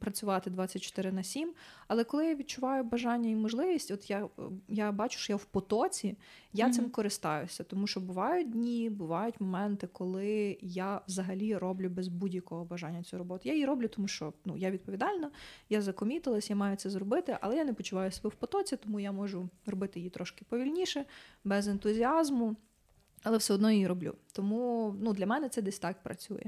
[0.00, 1.52] працювати 24 на 7.
[1.88, 4.28] Але коли я відчуваю бажання і можливість, от я
[4.68, 6.16] я бачу, що я в потоці,
[6.52, 6.70] я mm-hmm.
[6.70, 13.02] цим користаюся, тому що бувають дні, бувають моменти, коли я взагалі роблю без будь-якого бажання
[13.02, 13.42] цю роботу.
[13.44, 15.30] Я її роблю, тому що ну я відповідальна,
[15.68, 19.12] я закомітилась, я маю це зробити, але я не почуваю себе в потоці, тому я
[19.12, 21.04] можу робити її трошки повільніше,
[21.44, 22.56] без ентузіазму,
[23.22, 24.14] але все одно її роблю.
[24.32, 26.44] Тому ну, для мене це десь так працює.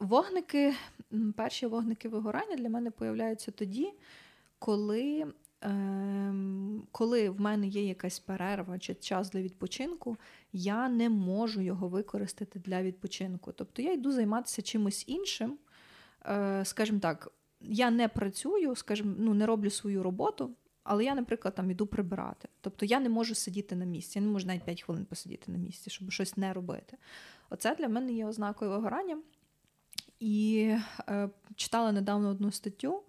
[0.00, 0.74] Вогники,
[1.36, 3.92] перші вогники вигорання для мене появляються тоді,
[4.58, 5.26] коли
[5.64, 6.34] е,
[6.92, 10.16] коли в мене є якась перерва чи час для відпочинку,
[10.52, 13.52] я не можу його використати для відпочинку.
[13.52, 15.58] Тобто я йду займатися чимось іншим.
[16.26, 20.50] Е, Скажімо так, я не працюю, скажімо, ну, не роблю свою роботу,
[20.84, 22.48] але я, наприклад, там іду прибирати.
[22.60, 25.58] Тобто я не можу сидіти на місці, я не можу навіть 5 хвилин посидіти на
[25.58, 26.96] місці, щоб щось не робити.
[27.50, 29.18] Оце для мене є ознакою вигорання.
[30.20, 30.74] І
[31.08, 33.02] е, читала недавно одну статтю,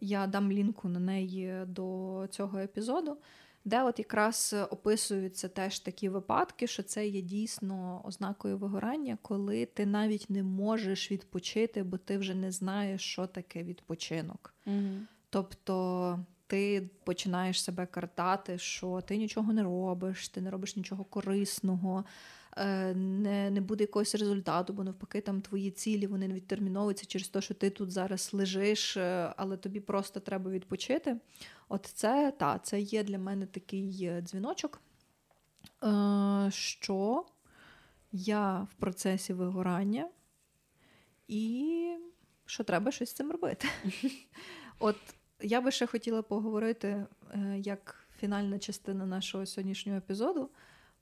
[0.00, 3.16] я дам лінку на неї до цього епізоду,
[3.64, 9.86] де от якраз описуються теж такі випадки, що це є дійсно ознакою вигорання, коли ти
[9.86, 14.54] навіть не можеш відпочити, бо ти вже не знаєш, що таке відпочинок.
[14.66, 14.98] Угу.
[15.30, 22.04] Тобто ти починаєш себе картати, що ти нічого не робиш, ти не робиш нічого корисного.
[22.56, 27.28] Е, не не буде якогось результату, бо навпаки, там твої цілі вони не відтерміновуються через
[27.28, 31.16] те, що ти тут зараз лежиш, е, але тобі просто треба відпочити.
[31.68, 34.80] От це та, це є для мене такий е, дзвіночок,
[36.48, 37.24] що
[38.12, 40.08] я в процесі вигорання,
[41.28, 41.96] і
[42.46, 43.68] що треба щось з цим робити.
[44.78, 44.96] От
[45.42, 47.06] я би ще хотіла поговорити
[47.56, 50.50] як фінальна частина нашого сьогоднішнього епізоду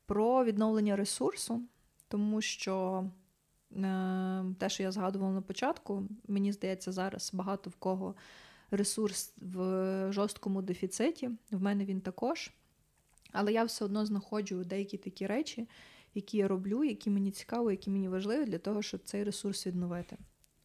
[0.06, 1.62] про відновлення ресурсу,
[2.08, 3.04] тому що
[3.76, 8.14] е, те, що я згадувала на початку, мені здається, зараз багато в кого
[8.70, 11.30] ресурс в жорсткому дефіциті.
[11.50, 12.50] В мене він також.
[13.32, 15.68] Але я все одно знаходжу деякі такі речі,
[16.14, 20.16] які я роблю, які мені цікаво, які мені важливі для того, щоб цей ресурс відновити.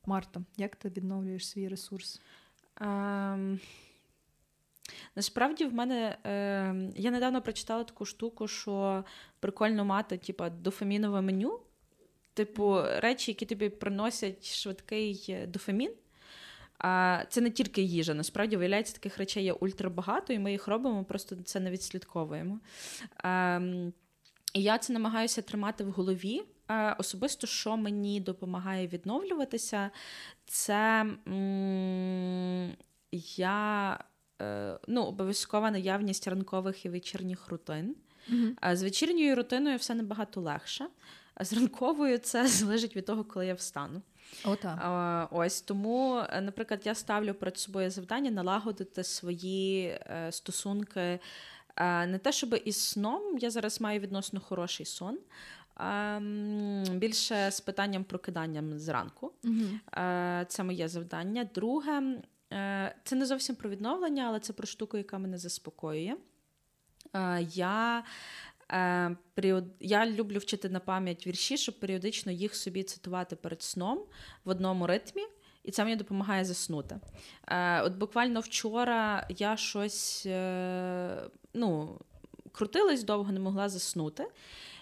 [0.05, 2.21] Марта, як ти відновлюєш свій ресурс?
[2.75, 3.59] Um...
[5.15, 9.03] Насправді, в мене е, я недавно прочитала таку штуку, що
[9.39, 11.59] прикольно мати типу, дофамінове меню,
[12.33, 15.91] типу речі, які тобі приносять швидкий дофамін.
[16.79, 18.13] А це не тільки їжа.
[18.13, 22.59] Насправді виявляється, таких речей є ультрабагато, і ми їх робимо, просто це не відслідковуємо.
[23.23, 23.59] А,
[24.53, 26.43] і я це намагаюся тримати в голові.
[26.67, 29.89] А, особисто, що мені допомагає відновлюватися,
[30.45, 32.77] це м-
[33.37, 34.16] я Е,
[34.87, 37.95] ну, обов'язкова наявність ранкових і вечірніх рутин.
[38.31, 38.51] Mm-hmm.
[38.61, 40.87] А з вечірньою рутиною все набагато легше,
[41.35, 44.01] а з ранковою це залежить від того, коли я встану.
[44.45, 45.29] О, так.
[45.31, 51.19] Ось тому, е, наприклад, я ставлю перед собою завдання налагодити свої е, стосунки.
[51.79, 55.17] Не те, щоб із сном, я зараз маю відносно хороший сон.
[56.91, 59.33] Більше з питанням прокиданням зранку.
[59.43, 60.45] Mm-hmm.
[60.45, 61.49] Це моє завдання.
[61.55, 62.21] Друге, Е,
[63.03, 66.15] це не зовсім про відновлення, але це про штуку, яка мене заспокоює.
[67.13, 68.03] Е, я
[68.71, 69.15] е,
[69.79, 73.99] я люблю вчити на пам'ять вірші, щоб періодично їх собі цитувати перед сном
[74.45, 75.21] в одному ритмі,
[75.63, 76.99] і це мені допомагає заснути.
[77.81, 80.27] От буквально вчора я щось
[81.53, 81.99] ну,
[82.51, 84.25] крутилась довго, не могла заснути.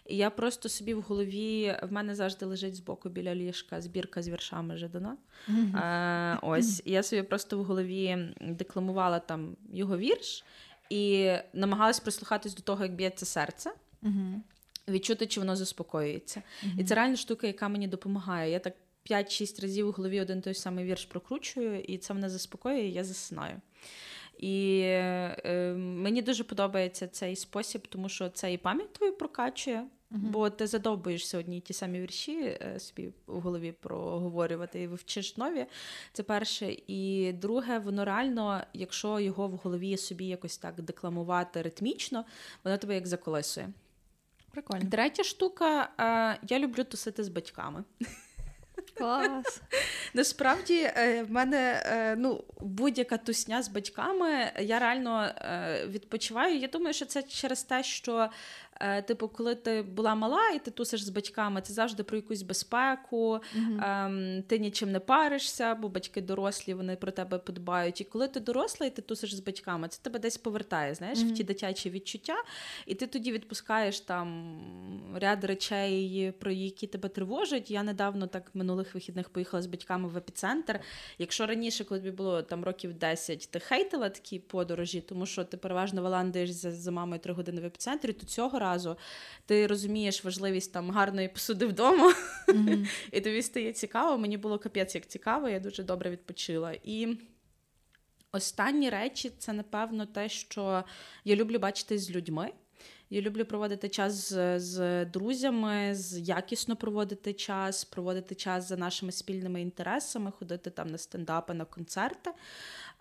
[0.05, 4.29] І я просто собі в голові в мене завжди лежить збоку біля ліжка збірка з
[4.29, 5.17] віршами Жадана.
[5.49, 5.77] Mm-hmm.
[5.77, 10.43] А, Ось я собі просто в голові декламувала там його вірш
[10.89, 13.71] і намагалась прислухатись до того, як б'ється серце.
[14.03, 14.39] Mm-hmm.
[14.87, 16.39] Відчути, чи воно заспокоюється.
[16.39, 16.79] Mm-hmm.
[16.79, 18.51] І це реальна штука, яка мені допомагає.
[18.51, 18.73] Я так
[19.09, 23.03] 5-6 разів у голові один той самий вірш прокручую, і це мене заспокоює, і я
[23.03, 23.61] засинаю.
[24.37, 30.17] І е, мені дуже подобається цей спосіб, тому що це і пам'ять твою прокачує, Uh-huh.
[30.29, 35.65] Бо ти задовбуєшся одні ті самі вірші е, собі в голові проговорювати і вивчиш нові.
[36.13, 36.77] Це перше.
[36.87, 42.25] І друге, воно реально, якщо його в голові собі якось так декламувати ритмічно,
[42.63, 43.69] воно тебе як заколесує.
[44.51, 44.89] Прикольно.
[44.91, 47.83] Третя штука, е, я люблю тусити з батьками.
[48.97, 49.61] Клас.
[50.13, 51.83] Насправді е, в мене
[52.17, 55.31] ну, будь-яка тусня з батьками, я реально
[55.87, 56.57] відпочиваю.
[56.57, 58.29] Я думаю, що це через те, що
[58.64, 58.64] Е,
[59.07, 63.39] типу, коли ти була мала і ти тусиш з батьками, це завжди про якусь безпеку,
[63.57, 64.43] mm-hmm.
[64.43, 68.01] ти нічим не паришся, бо батьки дорослі, вони про тебе подбають.
[68.01, 71.33] І коли ти доросла і ти тусиш з батьками, це тебе десь повертає, знаєш, mm-hmm.
[71.33, 72.35] в ті дитячі відчуття,
[72.85, 74.59] і ти тоді відпускаєш там
[75.15, 77.71] ряд речей, про які тебе тривожать.
[77.71, 80.79] Я недавно так минулих вихідних поїхала з батьками в епіцентр.
[81.17, 85.57] Якщо раніше, коли тобі було там років 10, ти хейтила такі подорожі, тому що ти
[85.57, 88.97] переважно валандуєш за, за мамою три години в епіцентрі, то цього разу
[89.45, 92.13] ти розумієш важливість там гарної посуди вдома,
[92.47, 92.87] mm-hmm.
[93.11, 94.17] і тобі стає цікаво.
[94.17, 96.73] Мені було капець як цікаво, я дуже добре відпочила.
[96.83, 97.17] І
[98.31, 100.83] останні речі це, напевно, те, що
[101.25, 102.51] я люблю бачити з людьми.
[103.09, 109.11] Я люблю проводити час з, з друзями, з якісно проводити час, проводити час за нашими
[109.11, 112.31] спільними інтересами, ходити там на стендапи, на концерти.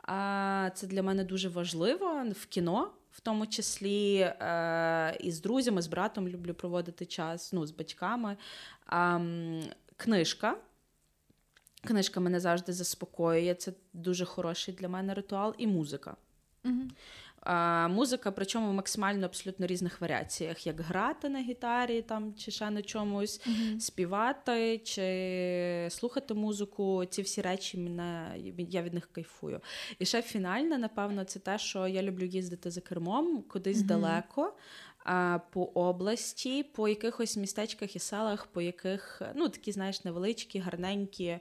[0.03, 5.83] А Це для мене дуже важливо в кіно, в тому числі е, і з друзями,
[5.83, 8.37] з братом люблю проводити час, ну, з батьками.
[9.97, 10.57] Книжка.
[11.85, 13.55] Книжка мене завжди заспокоює.
[13.55, 16.17] Це дуже хороший для мене ритуал, і музика.
[16.65, 16.83] Угу.
[17.45, 22.71] А, Музика, причому в максимально абсолютно різних варіаціях, як грати на гітарі там, чи ще
[22.71, 23.81] на чомусь, mm-hmm.
[23.81, 27.05] співати, чи слухати музику.
[27.05, 29.61] Ці всі речі мене я від них кайфую.
[29.99, 33.87] І ще фінальне, напевно, це те, що я люблю їздити за кермом кудись mm-hmm.
[33.87, 34.55] далеко.
[35.51, 41.39] По області, по якихось містечках і селах, по яких ну такі, знаєш, невеличкі, гарненькі.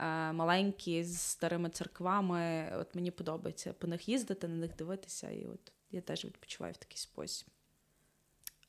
[0.00, 2.72] Е, маленькі з старими церквами.
[2.80, 6.76] От мені подобається по них їздити, на них дивитися, і от я теж відпочиваю в
[6.76, 7.48] такий спосіб.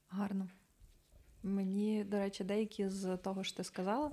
[0.10, 0.50] Гарно.
[1.44, 4.12] Мені, до речі, деякі з того, що ти сказала,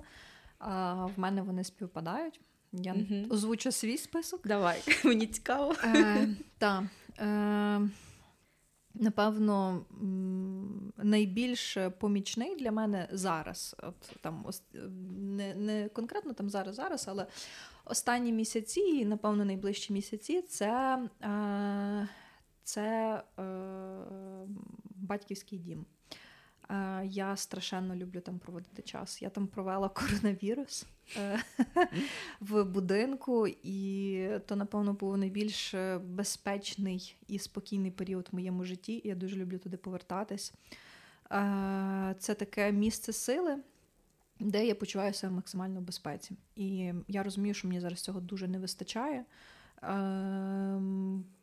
[0.59, 2.41] в мене вони співпадають.
[2.71, 3.25] Я угу.
[3.29, 4.47] озвучу свій список.
[4.47, 5.75] Давай, мені цікаво.
[5.83, 6.83] Е, Так.
[7.19, 7.89] Е,
[8.99, 9.85] Напевно,
[10.97, 13.75] найбільш помічний для мене зараз.
[13.83, 14.45] От там
[15.17, 17.27] не не конкретно там зараз, зараз, але
[17.85, 22.07] останні місяці, і напевно найближчі місяці, це е,
[22.63, 23.43] це е,
[24.95, 25.85] батьківський дім.
[26.69, 29.21] Е, я страшенно люблю там проводити час.
[29.21, 30.85] Я там провела коронавірус
[31.17, 31.39] е,
[32.39, 39.01] в будинку, і то, напевно, був найбільш безпечний і спокійний період в моєму житті.
[39.03, 40.53] Я дуже люблю туди повертатись.
[41.31, 43.57] Е, це таке місце сили,
[44.39, 46.35] де я почуваюся максимально в безпеці.
[46.55, 49.25] І я розумію, що мені зараз цього дуже не вистачає.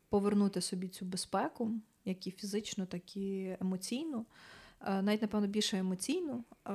[0.09, 1.71] Повернути собі цю безпеку,
[2.05, 4.25] як і фізично, так і емоційно.
[4.87, 6.73] Е, навіть, напевно, більше емоційну, е,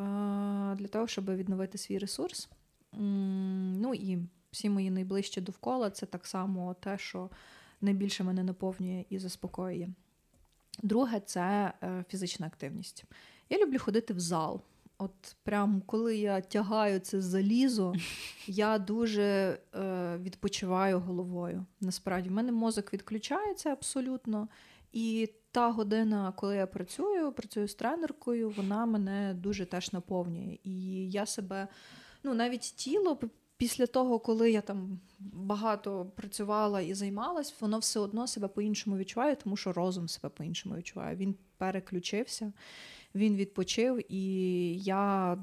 [0.75, 2.49] для того, щоб відновити свій ресурс.
[2.93, 4.17] Ну і
[4.51, 7.29] всі мої найближчі довкола це так само те, що
[7.81, 9.87] найбільше мене наповнює і заспокоює.
[10.83, 13.03] Друге це е, фізична активність.
[13.49, 14.61] Я люблю ходити в зал.
[14.97, 17.93] От прям коли я тягаю це залізо,
[18.47, 19.23] я дуже
[19.75, 21.65] е, відпочиваю головою.
[21.81, 24.47] Насправді, в мене мозок відключається абсолютно.
[24.93, 30.57] І та година, коли я працюю, працюю з тренеркою, вона мене дуже теж наповнює.
[30.63, 31.67] І я себе,
[32.23, 33.19] ну навіть тіло
[33.57, 39.35] після того, коли я там багато працювала і займалась, воно все одно себе по-іншому відчуває,
[39.35, 41.15] тому що розум себе по-іншому відчуває.
[41.15, 42.53] Він переключився,
[43.15, 44.23] він відпочив, і
[44.79, 45.37] я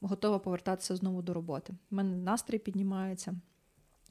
[0.00, 1.72] готова повертатися знову до роботи.
[1.90, 3.34] У мене настрій піднімається,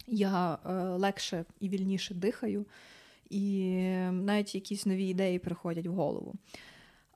[0.07, 2.65] я е, легше і вільніше дихаю
[3.29, 3.77] і
[4.11, 6.35] навіть якісь нові ідеї приходять в голову.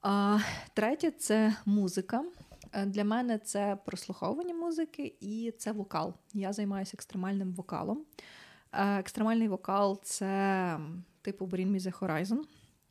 [0.01, 0.39] А
[0.73, 2.23] Третє це музика.
[2.73, 6.13] Е, для мене це прослуховування музики і це вокал.
[6.33, 8.05] Я займаюся екстремальним вокалом.
[8.71, 10.77] Е, екстремальний вокал це
[11.21, 12.39] типу Bring Me The Horizon.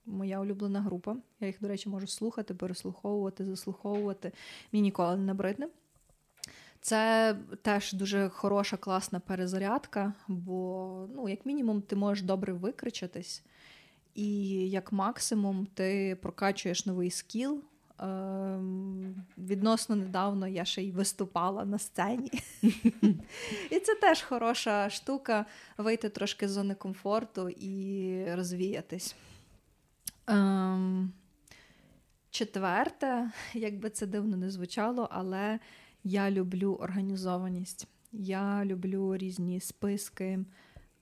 [0.06, 1.16] Моя улюблена група.
[1.40, 4.32] Я їх, до речі, можу слухати, переслуховувати, заслуховувати.
[4.72, 5.68] Мені ніколи не набридне.
[6.80, 13.42] Це теж дуже хороша, класна перезарядка, бо, ну, як мінімум, ти можеш добре викричатись,
[14.14, 17.62] і як максимум ти прокачуєш новий скіл.
[18.02, 22.30] Ем, відносно недавно я ще й виступала на сцені.
[23.70, 25.46] І це теж хороша штука
[25.78, 29.14] вийти трошки з зони комфорту і розвіятись.
[30.26, 31.12] Ем,
[32.30, 35.58] четверте, як це дивно не звучало, але
[36.04, 40.38] я люблю організованість, я люблю різні списки,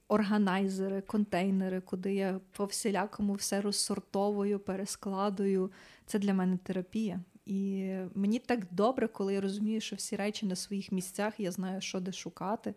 [0.07, 5.71] органайзери, контейнери, куди я по всілякому все розсортовую, перескладую.
[6.05, 7.19] Це для мене терапія.
[7.45, 11.81] І мені так добре, коли я розумію, що всі речі на своїх місцях, я знаю,
[11.81, 12.73] що де шукати,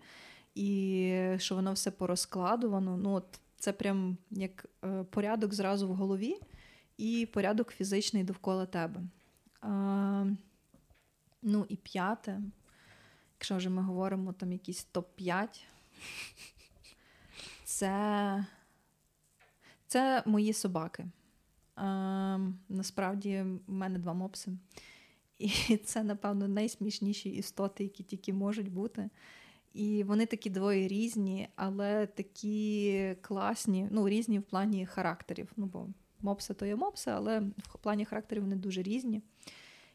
[0.55, 2.97] і що воно все порозкладувано.
[2.97, 6.37] Ну, от Це прям як е, порядок зразу в голові.
[6.99, 9.01] і порядок фізичний довкола тебе.
[11.43, 12.41] Ну і п'яте,
[13.39, 15.65] якщо вже ми говоримо там якийсь топ-5,
[17.65, 18.47] це
[19.87, 21.07] це мої собаки.
[21.77, 22.39] А,
[22.69, 24.51] Насправді, в мене два мопси.
[25.39, 29.11] І це, напевно, найсмішніші істоти, які тільки можуть бути.
[29.75, 35.53] І вони такі двоє різні, але такі класні, ну, різні в плані характерів.
[35.57, 35.87] Ну, бо
[36.21, 39.23] мопси то є мопси, але в плані характерів вони дуже різні.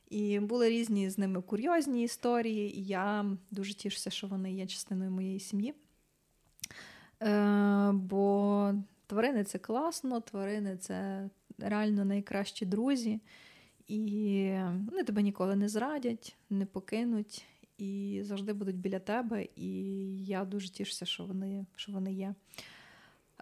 [0.09, 5.11] І були різні з ними курйозні історії, і я дуже тішуся, що вони є частиною
[5.11, 5.73] моєї сім'ї.
[7.21, 8.73] Е, Бо
[9.07, 11.29] тварини це класно, тварини це
[11.59, 13.19] реально найкращі друзі,
[13.87, 14.51] і
[14.91, 17.45] вони тебе ніколи не зрадять, не покинуть
[17.77, 19.47] і завжди будуть біля тебе.
[19.55, 19.71] І
[20.25, 22.33] я дуже тішуся, що вони що вони є.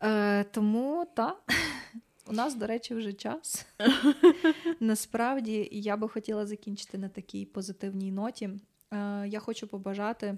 [0.01, 1.43] Е, Тому так,
[2.29, 3.65] у нас, до речі, вже час.
[4.79, 8.49] Насправді я би хотіла закінчити на такій позитивній ноті.
[8.91, 10.37] Е, Я хочу побажати,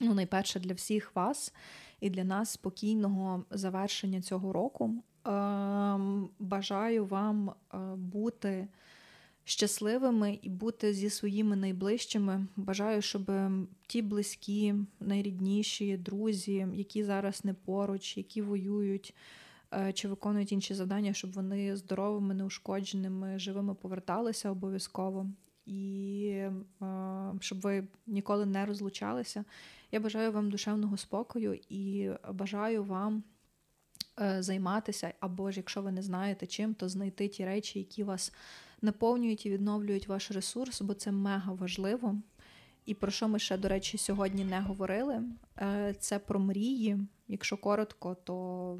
[0.00, 1.54] ну, найперше, для всіх вас
[2.00, 4.94] і для нас спокійного завершення цього року.
[4.94, 5.00] Е,
[6.38, 8.68] Бажаю вам е, бути
[9.44, 12.46] щасливими і бути зі своїми найближчими.
[12.56, 13.30] Бажаю, щоб
[13.86, 19.14] ті близькі, найрідніші друзі, які зараз не поруч, які воюють
[19.94, 25.26] чи виконують інші завдання, щоб вони здоровими, неушкодженими, живими поверталися обов'язково.
[25.66, 26.52] І е,
[27.40, 29.44] щоб ви ніколи не розлучалися.
[29.92, 33.22] Я бажаю вам душевного спокою і бажаю вам
[34.20, 38.32] е, займатися, або ж якщо ви не знаєте чим, то знайти ті речі, які вас
[38.82, 42.16] наповнюють і відновлюють ваш ресурс, бо це мега важливо.
[42.86, 45.22] І про що ми ще, до речі, сьогодні не говорили?
[45.58, 46.98] Е, це про мрії.
[47.28, 48.78] Якщо коротко, то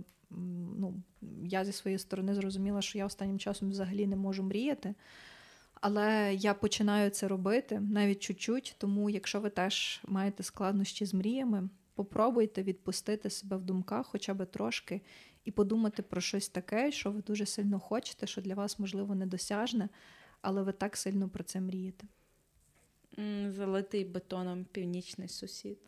[0.79, 1.03] ну,
[1.45, 4.95] я зі своєї сторони зрозуміла, що я останнім часом взагалі не можу мріяти.
[5.75, 8.75] Але я починаю це робити навіть чуть-чуть.
[8.79, 14.47] Тому, якщо ви теж маєте складнощі з мріями, попробуйте відпустити себе в думках хоча б
[14.47, 15.01] трошки
[15.45, 19.89] і подумати про щось таке, що ви дуже сильно хочете, що для вас, можливо, недосяжне,
[20.41, 22.07] але ви так сильно про це мрієте.
[23.49, 25.79] Залитий бетоном північний сусід.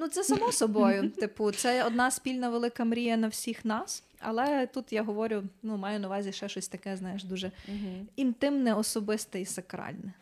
[0.00, 1.10] Ну, це само собою.
[1.10, 4.04] Типу, це одна спільна велика мрія на всіх нас.
[4.20, 7.52] Але тут я говорю, ну, маю на увазі ще щось таке, знаєш, дуже
[8.16, 10.12] інтимне, особисте і сакральне.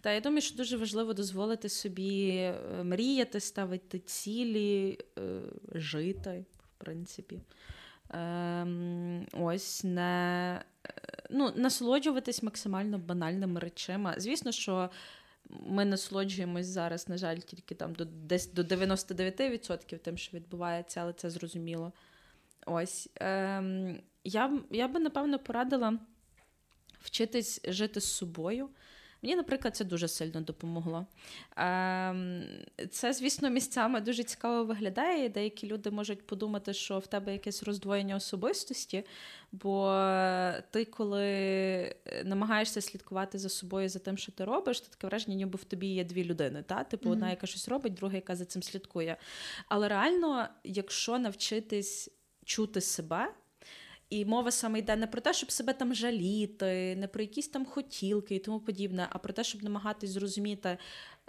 [0.00, 5.40] Та я думаю, що дуже важливо дозволити собі е, мріяти, ставити цілі, е,
[5.74, 7.40] жити, в принципі.
[8.10, 10.60] Ем, ось не
[11.30, 14.14] ну, насолоджуватись максимально банальними речами.
[14.18, 14.90] Звісно, що
[15.50, 21.12] ми насолоджуємось зараз, на жаль, тільки там до десь до 99% тим, що відбувається, але
[21.12, 21.92] це зрозуміло.
[22.66, 23.08] Ось.
[23.16, 25.98] Ем, Я я би, напевно, порадила
[27.00, 28.68] вчитись жити з собою.
[29.24, 31.06] Мені, наприклад, це дуже сильно допомогло.
[31.56, 32.44] Ем,
[32.90, 35.28] це, звісно, місцями дуже цікаво виглядає.
[35.28, 39.04] Деякі люди можуть подумати, що в тебе якесь роздвоєння особистості,
[39.52, 40.04] бо
[40.70, 45.56] ти, коли намагаєшся слідкувати за собою за тим, що ти робиш, то таке враження, ніби
[45.56, 46.62] в тобі є дві людини.
[46.62, 46.84] Та?
[46.84, 49.16] Типу, одна, яка щось робить, друга, яка за цим слідкує.
[49.68, 52.10] Але реально, якщо навчитись
[52.44, 53.32] чути себе.
[54.14, 57.66] І мова саме йде не про те, щоб себе там жаліти, не про якісь там
[57.66, 60.78] хотілки і тому подібне, а про те, щоб намагатись зрозуміти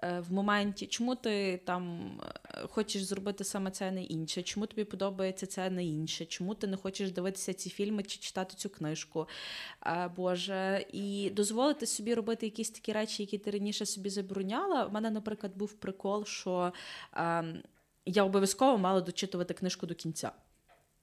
[0.03, 2.11] е, в моменті, чому ти там
[2.53, 6.25] е, хочеш зробити саме це, а не інше, чому тобі подобається це, а не інше,
[6.25, 9.27] чому ти не хочеш дивитися ці фільми чи читати цю книжку.
[9.86, 14.86] Е, Боже, і дозволити собі робити якісь такі речі, які ти раніше собі забороняла.
[14.86, 16.73] У мене, наприклад, був прикол, що
[17.13, 17.43] е,
[18.05, 20.31] я обов'язково мала дочитувати книжку до кінця.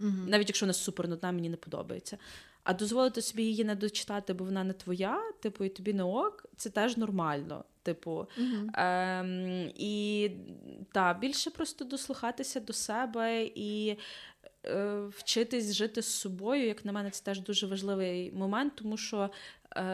[0.01, 0.13] Угу.
[0.27, 2.19] Навіть якщо вона супер нудна, мені не подобається.
[2.65, 6.47] А дозволити собі її не дочитати, бо вона не твоя, типу, і тобі не ок,
[6.57, 7.65] це теж нормально.
[7.83, 8.71] Типу, угу.
[8.75, 10.31] ем, і
[10.93, 13.97] та, більше просто дослухатися до себе і
[14.67, 16.67] е, вчитись жити з собою.
[16.67, 19.31] Як на мене, це теж дуже важливий момент, тому що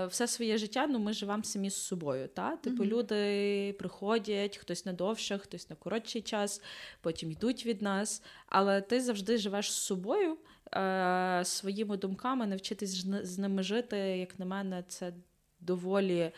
[0.09, 2.29] все своє життя ну, ми живемо самі з собою.
[2.29, 2.57] Та?
[2.57, 2.87] Типу, mm-hmm.
[2.87, 6.63] люди приходять, хтось на довше, хтось на коротший час,
[7.01, 8.23] потім йдуть від нас.
[8.47, 10.37] Але ти завжди живеш з собою,
[10.75, 12.91] е, своїми думками, навчитись
[13.23, 15.13] з ними жити, як на мене, це
[15.61, 16.33] доволі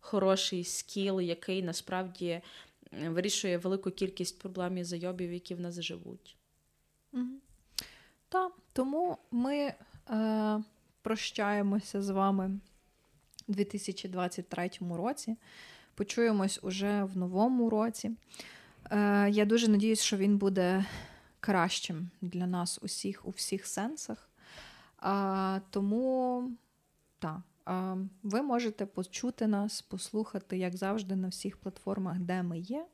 [0.00, 2.40] хороший скіл, який насправді
[2.92, 6.36] вирішує велику кількість проблем і зайобів, які в нас живуть.
[7.12, 7.38] Mm-hmm.
[8.28, 9.74] Так, тому ми
[10.10, 10.62] е,
[11.02, 12.60] прощаємося з вами
[13.52, 15.36] 2023 році.
[15.94, 18.10] Почуємось уже в новому році.
[18.90, 20.84] Е, Я дуже надіюсь, що він буде
[21.40, 24.30] кращим для нас усіх у всіх сенсах.
[25.70, 26.50] Тому
[27.18, 27.40] Так.
[28.22, 32.86] Ви можете почути нас, послухати, як завжди, на всіх платформах, де ми є.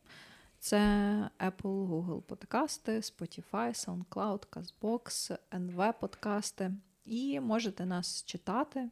[0.58, 0.78] Це
[1.38, 6.72] Apple, Google подкасти, Spotify, SoundCloud, CastBox, NV подкасти.
[7.04, 8.88] І можете нас читати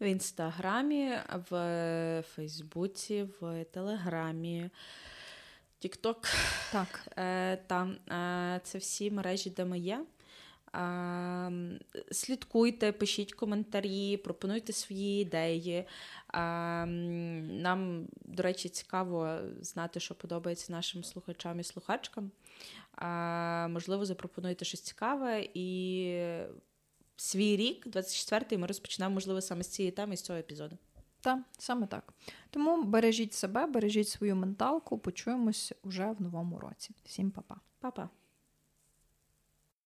[0.00, 1.12] в інстаграмі,
[1.50, 4.70] в Фейсбуці, в Телеграмі,
[5.78, 6.28] Тікток.
[6.72, 7.08] Так.
[7.18, 10.04] Е, Там е, це всі мережі, де ми є.
[12.10, 15.84] Слідкуйте, пишіть коментарі, пропонуйте свої ідеї.
[16.34, 22.30] Нам, до речі, цікаво знати, що подобається нашим слухачам і слухачкам.
[23.72, 26.14] Можливо, запропонуйте щось цікаве і
[27.20, 30.78] свій рік, 24-й, ми розпочинаємо, можливо, саме з цієї теми, з цього епізоду.
[31.20, 32.14] Так, саме так.
[32.50, 34.98] Тому бережіть себе, бережіть свою менталку.
[34.98, 36.94] Почуємось уже в новому році.
[37.04, 37.56] Всім па-па.
[37.80, 38.08] Па-па.